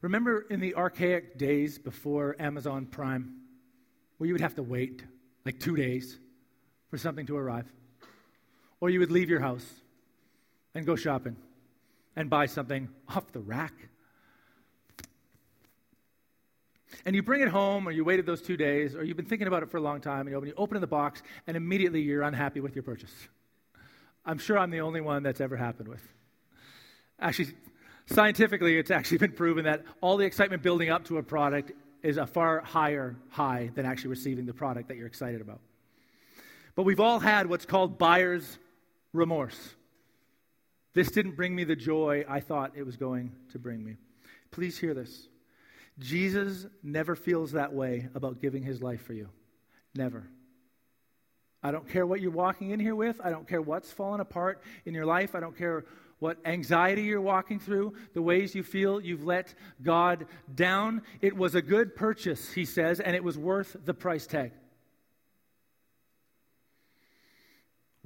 Remember 0.02 0.42
in 0.42 0.60
the 0.60 0.76
archaic 0.76 1.38
days 1.40 1.80
before 1.80 2.36
Amazon 2.40 2.86
Prime, 2.86 3.34
where 4.18 4.28
you 4.28 4.34
would 4.34 4.42
have 4.42 4.56
to 4.56 4.64
wait 4.64 5.04
like 5.44 5.60
two 5.60 5.76
days 5.76 6.20
for 6.90 6.98
something 6.98 7.26
to 7.26 7.38
arrive? 7.38 7.66
Or 8.80 8.92
you 8.92 9.00
would 9.00 9.12
leave 9.12 9.30
your 9.30 9.40
house 9.40 9.66
and 10.76 10.86
go 10.86 10.96
shopping 10.96 11.36
and 12.18 12.30
buy 12.30 12.48
something 12.48 12.90
off 13.08 13.32
the 13.32 13.40
rack. 13.40 13.74
And 17.06 17.16
you 17.16 17.22
bring 17.22 17.42
it 17.42 17.48
home, 17.48 17.88
or 17.88 17.92
you 17.92 18.04
waited 18.04 18.26
those 18.26 18.42
two 18.42 18.58
days, 18.58 18.96
or 18.96 19.04
you've 19.04 19.16
been 19.16 19.28
thinking 19.28 19.48
about 19.48 19.62
it 19.62 19.70
for 19.70 19.78
a 19.78 19.82
long 19.82 20.02
time, 20.02 20.22
and 20.22 20.32
you 20.32 20.36
open, 20.36 20.50
you 20.50 20.56
open 20.58 20.82
the 20.82 20.88
box, 20.88 21.22
and 21.46 21.56
immediately 21.56 22.02
you're 22.02 22.24
unhappy 22.24 22.60
with 22.60 22.76
your 22.76 22.84
purchase. 22.84 23.14
I'm 24.26 24.40
sure 24.40 24.58
I'm 24.58 24.72
the 24.72 24.82
only 24.82 25.00
one 25.00 25.24
that's 25.24 25.40
ever 25.40 25.56
happened 25.56 25.88
with. 25.88 26.02
Actually, 27.20 27.50
scientifically, 28.08 28.78
it's 28.78 28.92
actually 28.92 29.20
been 29.20 29.32
proven 29.32 29.66
that 29.66 29.84
all 30.02 30.18
the 30.18 30.26
excitement 30.26 30.64
building 30.64 30.90
up 30.90 31.06
to 31.06 31.18
a 31.20 31.24
product 31.24 31.72
is 32.02 32.18
a 32.18 32.26
far 32.26 32.62
higher 32.62 33.16
high 33.30 33.70
than 33.76 33.86
actually 33.86 34.10
receiving 34.10 34.46
the 34.48 34.54
product 34.54 34.88
that 34.88 34.98
you're 34.98 35.08
excited 35.08 35.40
about. 35.40 35.60
But 36.76 36.84
we've 36.84 37.00
all 37.00 37.20
had 37.20 37.48
what's 37.48 37.66
called 37.66 38.00
buyer's 38.00 38.58
remorse. 39.14 39.76
This 40.98 41.12
didn't 41.12 41.36
bring 41.36 41.54
me 41.54 41.64
the 41.64 41.76
joy 41.76 42.26
I 42.28 42.40
thought 42.40 42.72
it 42.76 42.84
was 42.84 42.98
going 42.98 43.32
to 43.52 43.60
bring 43.60 43.86
me. 43.86 43.98
Please 44.50 44.80
hear 44.80 44.96
this. 44.96 45.28
Jesus 46.00 46.66
never 46.82 47.16
feels 47.16 47.52
that 47.52 47.72
way 47.72 48.10
about 48.16 48.42
giving 48.42 48.64
his 48.64 48.82
life 48.82 49.04
for 49.04 49.14
you. 49.14 49.30
Never. 49.94 50.24
I 51.62 51.70
don't 51.70 51.88
care 51.88 52.08
what 52.08 52.20
you're 52.20 52.32
walking 52.32 52.72
in 52.72 52.80
here 52.80 52.96
with. 52.96 53.22
I 53.24 53.30
don't 53.30 53.48
care 53.48 53.62
what's 53.62 53.92
fallen 53.92 54.22
apart 54.22 54.64
in 54.86 54.96
your 54.96 55.06
life. 55.06 55.36
I 55.36 55.40
don't 55.40 55.56
care 55.56 55.86
what 56.18 56.40
anxiety 56.46 57.04
you're 57.04 57.22
walking 57.22 57.60
through, 57.60 57.94
the 58.16 58.22
ways 58.24 58.56
you 58.56 58.64
feel 58.64 59.00
you've 59.00 59.24
let 59.24 59.54
God 59.84 60.26
down. 60.56 61.04
It 61.22 61.38
was 61.38 61.54
a 61.54 61.62
good 61.62 61.96
purchase, 61.96 62.52
he 62.52 62.66
says, 62.66 63.00
and 63.00 63.16
it 63.16 63.24
was 63.24 63.38
worth 63.38 63.78
the 63.86 63.94
price 63.94 64.26
tag. 64.26 64.52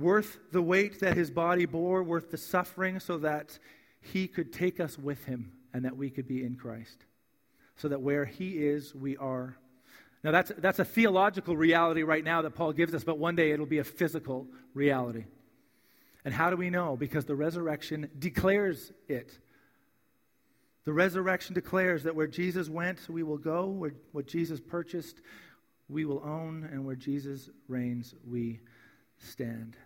Worth 0.02 0.40
the 0.52 0.62
weight 0.62 1.00
that 1.00 1.16
his 1.16 1.32
body 1.32 1.66
bore, 1.66 2.04
worth 2.04 2.32
the 2.32 2.38
suffering, 2.38 3.00
so 3.00 3.18
that 3.20 3.58
he 4.02 4.28
could 4.28 4.52
take 4.52 4.80
us 4.80 4.98
with 4.98 5.26
him 5.26 5.52
and 5.74 5.86
that 5.86 5.96
we 5.96 6.10
could 6.10 6.28
be 6.28 6.44
in 6.44 6.56
Christ. 6.56 7.06
So 7.78 7.88
that 7.88 8.02
where 8.02 8.26
he 8.26 8.66
is, 8.66 8.94
we 8.94 9.18
are. 9.18 9.58
Now, 10.24 10.32
that's, 10.32 10.52
that's 10.58 10.80
a 10.80 10.86
theological 10.86 11.56
reality 11.56 12.04
right 12.04 12.24
now 12.24 12.42
that 12.44 12.52
Paul 12.52 12.74
gives 12.74 12.94
us, 12.94 13.04
but 13.04 13.18
one 13.18 13.36
day 13.36 13.52
it'll 13.52 13.66
be 13.66 13.80
a 13.80 13.84
physical 13.84 14.48
reality. 14.74 15.26
And 16.24 16.34
how 16.34 16.50
do 16.50 16.58
we 16.58 16.70
know? 16.70 16.96
Because 16.96 17.26
the 17.26 17.36
resurrection 17.36 18.10
declares 18.20 18.92
it. 19.08 19.38
The 20.86 20.94
resurrection 20.94 21.56
declares 21.56 22.04
that 22.04 22.16
where 22.16 22.28
Jesus 22.28 22.70
went, 22.70 23.00
we 23.10 23.24
will 23.24 23.38
go. 23.38 23.66
Where 23.66 23.94
what 24.12 24.28
Jesus 24.28 24.60
purchased, 24.60 25.22
we 25.90 26.06
will 26.06 26.22
own. 26.24 26.68
And 26.72 26.86
where 26.86 26.96
Jesus 26.96 27.50
reigns, 27.68 28.14
we 28.28 28.60
stand. 29.18 29.78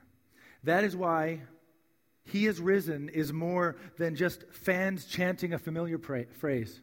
That 0.65 0.83
is 0.83 0.95
why 0.95 1.41
He 2.25 2.45
is 2.45 2.59
risen 2.59 3.09
is 3.09 3.31
more 3.31 3.77
than 3.97 4.15
just 4.15 4.43
fans 4.51 5.05
chanting 5.05 5.53
a 5.53 5.59
familiar 5.59 5.97
pra- 5.97 6.25
phrase. 6.25 6.81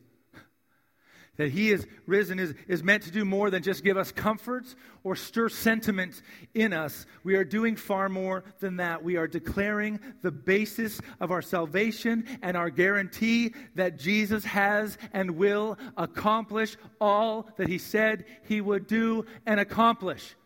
That 1.38 1.49
he 1.49 1.71
is 1.71 1.87
risen 2.07 2.38
is, 2.38 2.55
is 2.68 2.83
meant 2.85 3.05
to 3.05 3.11
do 3.11 3.25
more 3.25 3.49
than 3.49 3.62
just 3.62 3.83
give 3.83 3.97
us 3.97 4.12
comfort 4.12 4.66
or 5.03 5.16
stir 5.16 5.49
sentiment 5.49 6.21
in 6.53 6.75
us. 6.75 7.07
We 7.25 7.37
are 7.37 7.45
doing 7.45 7.75
far 7.75 8.11
more 8.11 8.45
than 8.61 8.77
that. 8.77 9.03
We 9.03 9.16
are 9.16 9.27
declaring 9.27 9.99
the 10.21 10.31
basis 10.31 11.01
of 11.21 11.31
our 11.31 11.40
salvation 11.40 12.27
and 12.42 12.55
our 12.55 12.68
guarantee 12.68 13.55
that 13.77 13.99
Jesus 13.99 14.45
has 14.45 14.99
and 15.14 15.33
will 15.33 15.79
accomplish 15.97 16.77
all 17.01 17.49
that 17.57 17.68
he 17.68 17.79
said 17.79 18.27
he 18.47 18.61
would 18.61 18.87
do 18.87 19.25
and 19.47 19.59
accomplish. 19.59 20.37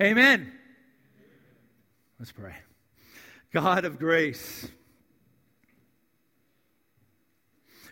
Amen. 0.00 0.52
Let's 2.18 2.32
pray. 2.32 2.54
God 3.52 3.84
of 3.84 3.98
grace, 3.98 4.68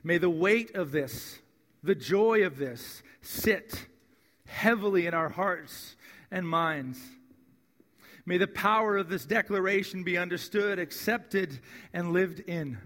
may 0.04 0.18
the 0.18 0.30
weight 0.30 0.74
of 0.74 0.92
this 0.92 1.38
the 1.82 1.94
joy 1.94 2.44
of 2.44 2.58
this 2.58 3.02
sit 3.22 3.86
heavily 4.46 5.06
in 5.06 5.14
our 5.14 5.28
hearts 5.28 5.96
and 6.30 6.46
minds. 6.46 6.98
May 8.26 8.38
the 8.38 8.48
power 8.48 8.96
of 8.96 9.08
this 9.08 9.24
declaration 9.24 10.02
be 10.02 10.18
understood, 10.18 10.78
accepted, 10.78 11.60
and 11.92 12.12
lived 12.12 12.40
in. 12.40 12.78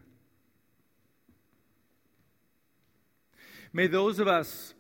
May 3.72 3.86
those 3.86 4.18
of 4.18 4.28
us 4.28 4.74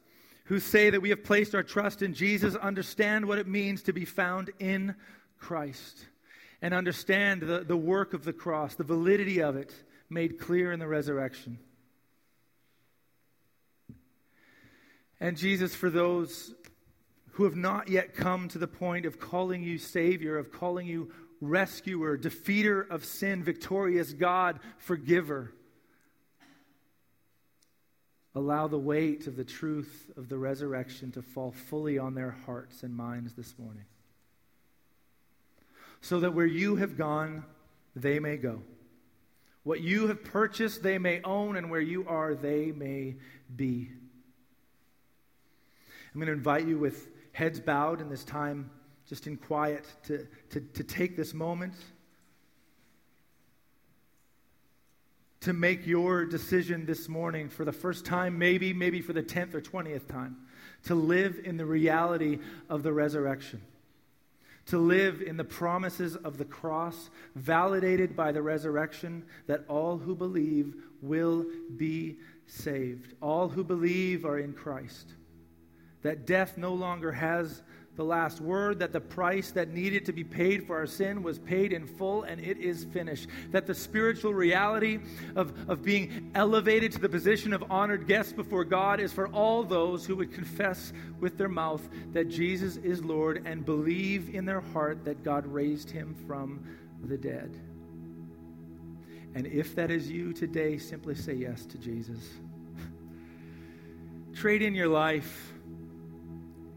who 0.44 0.60
say 0.60 0.90
that 0.90 1.00
we 1.00 1.10
have 1.10 1.24
placed 1.24 1.54
our 1.54 1.62
trust 1.62 2.02
in 2.02 2.12
Jesus 2.12 2.54
understand 2.56 3.24
what 3.24 3.38
it 3.38 3.46
means 3.46 3.82
to 3.84 3.92
be 3.92 4.04
found 4.04 4.50
in 4.58 4.94
Christ 5.38 6.06
and 6.62 6.74
understand 6.74 7.42
the, 7.42 7.60
the 7.60 7.76
work 7.76 8.14
of 8.14 8.24
the 8.24 8.32
cross, 8.32 8.74
the 8.74 8.84
validity 8.84 9.40
of 9.40 9.56
it 9.56 9.72
made 10.08 10.38
clear 10.38 10.72
in 10.72 10.78
the 10.78 10.86
resurrection. 10.86 11.58
And 15.20 15.36
Jesus, 15.36 15.74
for 15.74 15.90
those 15.90 16.54
who 17.32 17.44
have 17.44 17.56
not 17.56 17.88
yet 17.88 18.14
come 18.14 18.48
to 18.48 18.58
the 18.58 18.66
point 18.66 19.06
of 19.06 19.20
calling 19.20 19.62
you 19.62 19.78
Savior, 19.78 20.38
of 20.38 20.50
calling 20.50 20.86
you 20.86 21.12
rescuer, 21.40 22.18
defeater 22.18 22.88
of 22.90 23.04
sin, 23.04 23.42
victorious 23.42 24.12
God, 24.12 24.60
forgiver, 24.78 25.52
allow 28.34 28.68
the 28.68 28.78
weight 28.78 29.26
of 29.26 29.36
the 29.36 29.44
truth 29.44 30.10
of 30.16 30.28
the 30.28 30.38
resurrection 30.38 31.12
to 31.12 31.22
fall 31.22 31.52
fully 31.52 31.98
on 31.98 32.14
their 32.14 32.36
hearts 32.46 32.82
and 32.82 32.94
minds 32.94 33.34
this 33.34 33.54
morning. 33.58 33.84
So 36.00 36.20
that 36.20 36.34
where 36.34 36.46
you 36.46 36.76
have 36.76 36.96
gone, 36.96 37.44
they 37.94 38.18
may 38.18 38.36
go. 38.36 38.62
What 39.62 39.80
you 39.80 40.08
have 40.08 40.24
purchased, 40.24 40.82
they 40.82 40.98
may 40.98 41.20
own, 41.22 41.56
and 41.56 41.70
where 41.70 41.80
you 41.80 42.06
are, 42.08 42.34
they 42.34 42.72
may 42.72 43.16
be. 43.54 43.90
I'm 46.14 46.20
going 46.20 46.26
to 46.26 46.32
invite 46.32 46.66
you 46.66 46.78
with 46.78 47.08
heads 47.32 47.60
bowed 47.60 48.00
in 48.00 48.08
this 48.08 48.24
time, 48.24 48.70
just 49.06 49.26
in 49.26 49.36
quiet, 49.36 49.84
to, 50.04 50.26
to, 50.50 50.60
to 50.60 50.82
take 50.82 51.16
this 51.16 51.34
moment 51.34 51.74
to 55.40 55.52
make 55.54 55.86
your 55.86 56.26
decision 56.26 56.84
this 56.84 57.08
morning 57.08 57.48
for 57.48 57.64
the 57.64 57.72
first 57.72 58.04
time, 58.04 58.38
maybe, 58.38 58.74
maybe 58.74 59.00
for 59.00 59.14
the 59.14 59.22
10th 59.22 59.54
or 59.54 59.60
20th 59.60 60.06
time, 60.06 60.36
to 60.84 60.94
live 60.94 61.40
in 61.44 61.56
the 61.56 61.64
reality 61.64 62.38
of 62.68 62.82
the 62.82 62.92
resurrection, 62.92 63.62
to 64.66 64.78
live 64.78 65.22
in 65.22 65.36
the 65.36 65.44
promises 65.44 66.16
of 66.16 66.38
the 66.38 66.44
cross, 66.44 67.10
validated 67.34 68.14
by 68.14 68.32
the 68.32 68.42
resurrection, 68.42 69.24
that 69.46 69.64
all 69.68 69.98
who 69.98 70.14
believe 70.14 70.74
will 71.02 71.46
be 71.76 72.18
saved. 72.46 73.14
All 73.20 73.48
who 73.48 73.64
believe 73.64 74.24
are 74.24 74.38
in 74.38 74.52
Christ 74.52 75.14
that 76.02 76.26
death 76.26 76.56
no 76.56 76.72
longer 76.72 77.12
has 77.12 77.62
the 78.00 78.04
last 78.04 78.40
word, 78.40 78.78
that 78.78 78.94
the 78.94 79.00
price 79.00 79.50
that 79.50 79.74
needed 79.74 80.06
to 80.06 80.12
be 80.14 80.24
paid 80.24 80.66
for 80.66 80.74
our 80.74 80.86
sin 80.86 81.22
was 81.22 81.38
paid 81.38 81.70
in 81.70 81.86
full 81.86 82.22
and 82.22 82.40
it 82.40 82.56
is 82.56 82.84
finished. 82.84 83.28
That 83.50 83.66
the 83.66 83.74
spiritual 83.74 84.32
reality 84.32 85.00
of, 85.36 85.52
of 85.68 85.82
being 85.82 86.30
elevated 86.34 86.92
to 86.92 86.98
the 86.98 87.10
position 87.10 87.52
of 87.52 87.62
honored 87.70 88.06
guests 88.06 88.32
before 88.32 88.64
God 88.64 89.00
is 89.00 89.12
for 89.12 89.28
all 89.28 89.62
those 89.62 90.06
who 90.06 90.16
would 90.16 90.32
confess 90.32 90.94
with 91.20 91.36
their 91.36 91.50
mouth 91.50 91.86
that 92.14 92.30
Jesus 92.30 92.78
is 92.78 93.04
Lord 93.04 93.42
and 93.44 93.66
believe 93.66 94.34
in 94.34 94.46
their 94.46 94.62
heart 94.62 95.04
that 95.04 95.22
God 95.22 95.46
raised 95.46 95.90
him 95.90 96.16
from 96.26 96.64
the 97.04 97.18
dead. 97.18 97.54
And 99.34 99.46
if 99.46 99.74
that 99.74 99.90
is 99.90 100.10
you 100.10 100.32
today, 100.32 100.78
simply 100.78 101.16
say 101.16 101.34
yes 101.34 101.66
to 101.66 101.76
Jesus. 101.76 102.30
Trade 104.34 104.62
in 104.62 104.74
your 104.74 104.88
life 104.88 105.52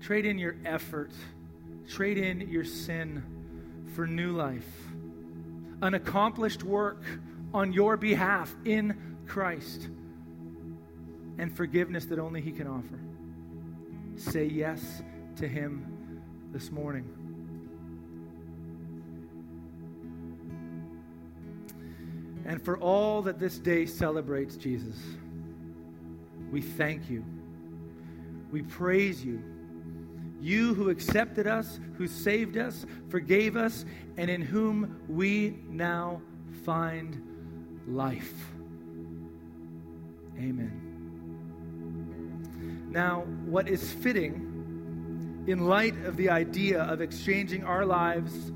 Trade 0.04 0.26
in 0.26 0.38
your 0.38 0.58
effort, 0.66 1.12
trade 1.88 2.18
in 2.18 2.50
your 2.50 2.66
sin 2.66 3.24
for 3.96 4.06
new 4.06 4.34
life, 4.34 4.68
an 5.82 5.94
accomplished 5.94 6.62
work 6.62 7.02
on 7.54 7.72
your 7.72 7.96
behalf 7.96 8.54
in 8.66 9.16
Christ, 9.26 9.88
and 11.38 11.56
forgiveness 11.56 12.04
that 12.08 12.20
only 12.20 12.42
He 12.42 12.52
can 12.52 12.68
offer. 12.68 13.00
Say 14.18 14.44
yes 14.44 15.02
to 15.38 15.48
Him 15.48 16.22
this 16.52 16.70
morning. 16.70 17.08
And 22.46 22.62
for 22.62 22.78
all 22.78 23.22
that 23.22 23.40
this 23.40 23.58
day 23.58 23.86
celebrates 23.86 24.58
Jesus, 24.58 24.98
we 26.52 26.62
thank 26.62 27.10
you. 27.10 27.24
We 28.52 28.64
praise 28.64 29.24
you 29.24 29.42
you 30.44 30.74
who 30.74 30.90
accepted 30.90 31.48
us, 31.48 31.80
who 31.98 32.06
saved 32.06 32.58
us, 32.58 32.86
forgave 33.08 33.56
us, 33.56 33.86
and 34.18 34.30
in 34.30 34.42
whom 34.42 35.00
we 35.08 35.58
now 35.70 36.22
find 36.66 37.22
life. 37.88 38.34
Amen. 40.38 40.82
Now, 42.90 43.22
what 43.46 43.70
is 43.70 43.94
fitting 43.94 45.46
in 45.48 45.66
light 45.66 45.96
of 46.06 46.18
the 46.18 46.30
idea 46.30 46.82
of 46.84 47.00
exchanging 47.00 47.64
our 47.64 47.86
lives 47.86 48.52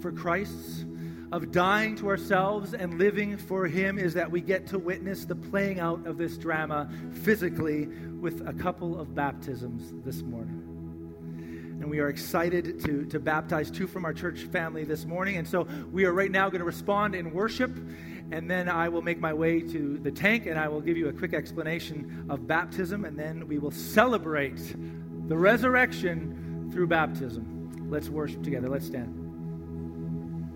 for 0.00 0.10
Christ's, 0.10 0.84
of 1.30 1.52
dying 1.52 1.94
to 1.96 2.08
ourselves 2.08 2.74
and 2.74 2.98
living 2.98 3.36
for 3.36 3.66
Him, 3.66 3.98
is 3.98 4.14
that 4.14 4.30
we 4.30 4.40
get 4.40 4.66
to 4.68 4.78
witness 4.78 5.24
the 5.24 5.36
playing 5.36 5.78
out 5.78 6.04
of 6.06 6.18
this 6.18 6.36
drama 6.36 6.90
physically 7.22 7.86
with 8.20 8.46
a 8.48 8.52
couple 8.52 8.98
of 8.98 9.14
baptisms 9.14 9.92
this 10.04 10.22
morning 10.22 10.77
and 11.80 11.90
we 11.90 12.00
are 12.00 12.08
excited 12.08 12.80
to, 12.84 13.04
to 13.06 13.20
baptize 13.20 13.70
two 13.70 13.86
from 13.86 14.04
our 14.04 14.12
church 14.12 14.40
family 14.52 14.84
this 14.84 15.04
morning. 15.04 15.36
And 15.36 15.46
so 15.46 15.66
we 15.92 16.04
are 16.04 16.12
right 16.12 16.30
now 16.30 16.48
going 16.48 16.60
to 16.60 16.64
respond 16.64 17.14
in 17.14 17.32
worship, 17.32 17.70
and 18.30 18.50
then 18.50 18.68
I 18.68 18.88
will 18.88 19.02
make 19.02 19.20
my 19.20 19.32
way 19.32 19.60
to 19.60 19.98
the 19.98 20.10
tank 20.10 20.46
and 20.46 20.58
I 20.58 20.68
will 20.68 20.80
give 20.80 20.96
you 20.96 21.08
a 21.08 21.12
quick 21.12 21.34
explanation 21.34 22.26
of 22.28 22.46
baptism, 22.46 23.04
and 23.04 23.18
then 23.18 23.46
we 23.46 23.58
will 23.58 23.70
celebrate 23.70 24.60
the 25.28 25.36
resurrection 25.36 26.70
through 26.72 26.88
baptism. 26.88 27.88
Let's 27.90 28.08
worship 28.08 28.42
together. 28.42 28.68
Let's 28.68 28.86
stand. 28.86 29.27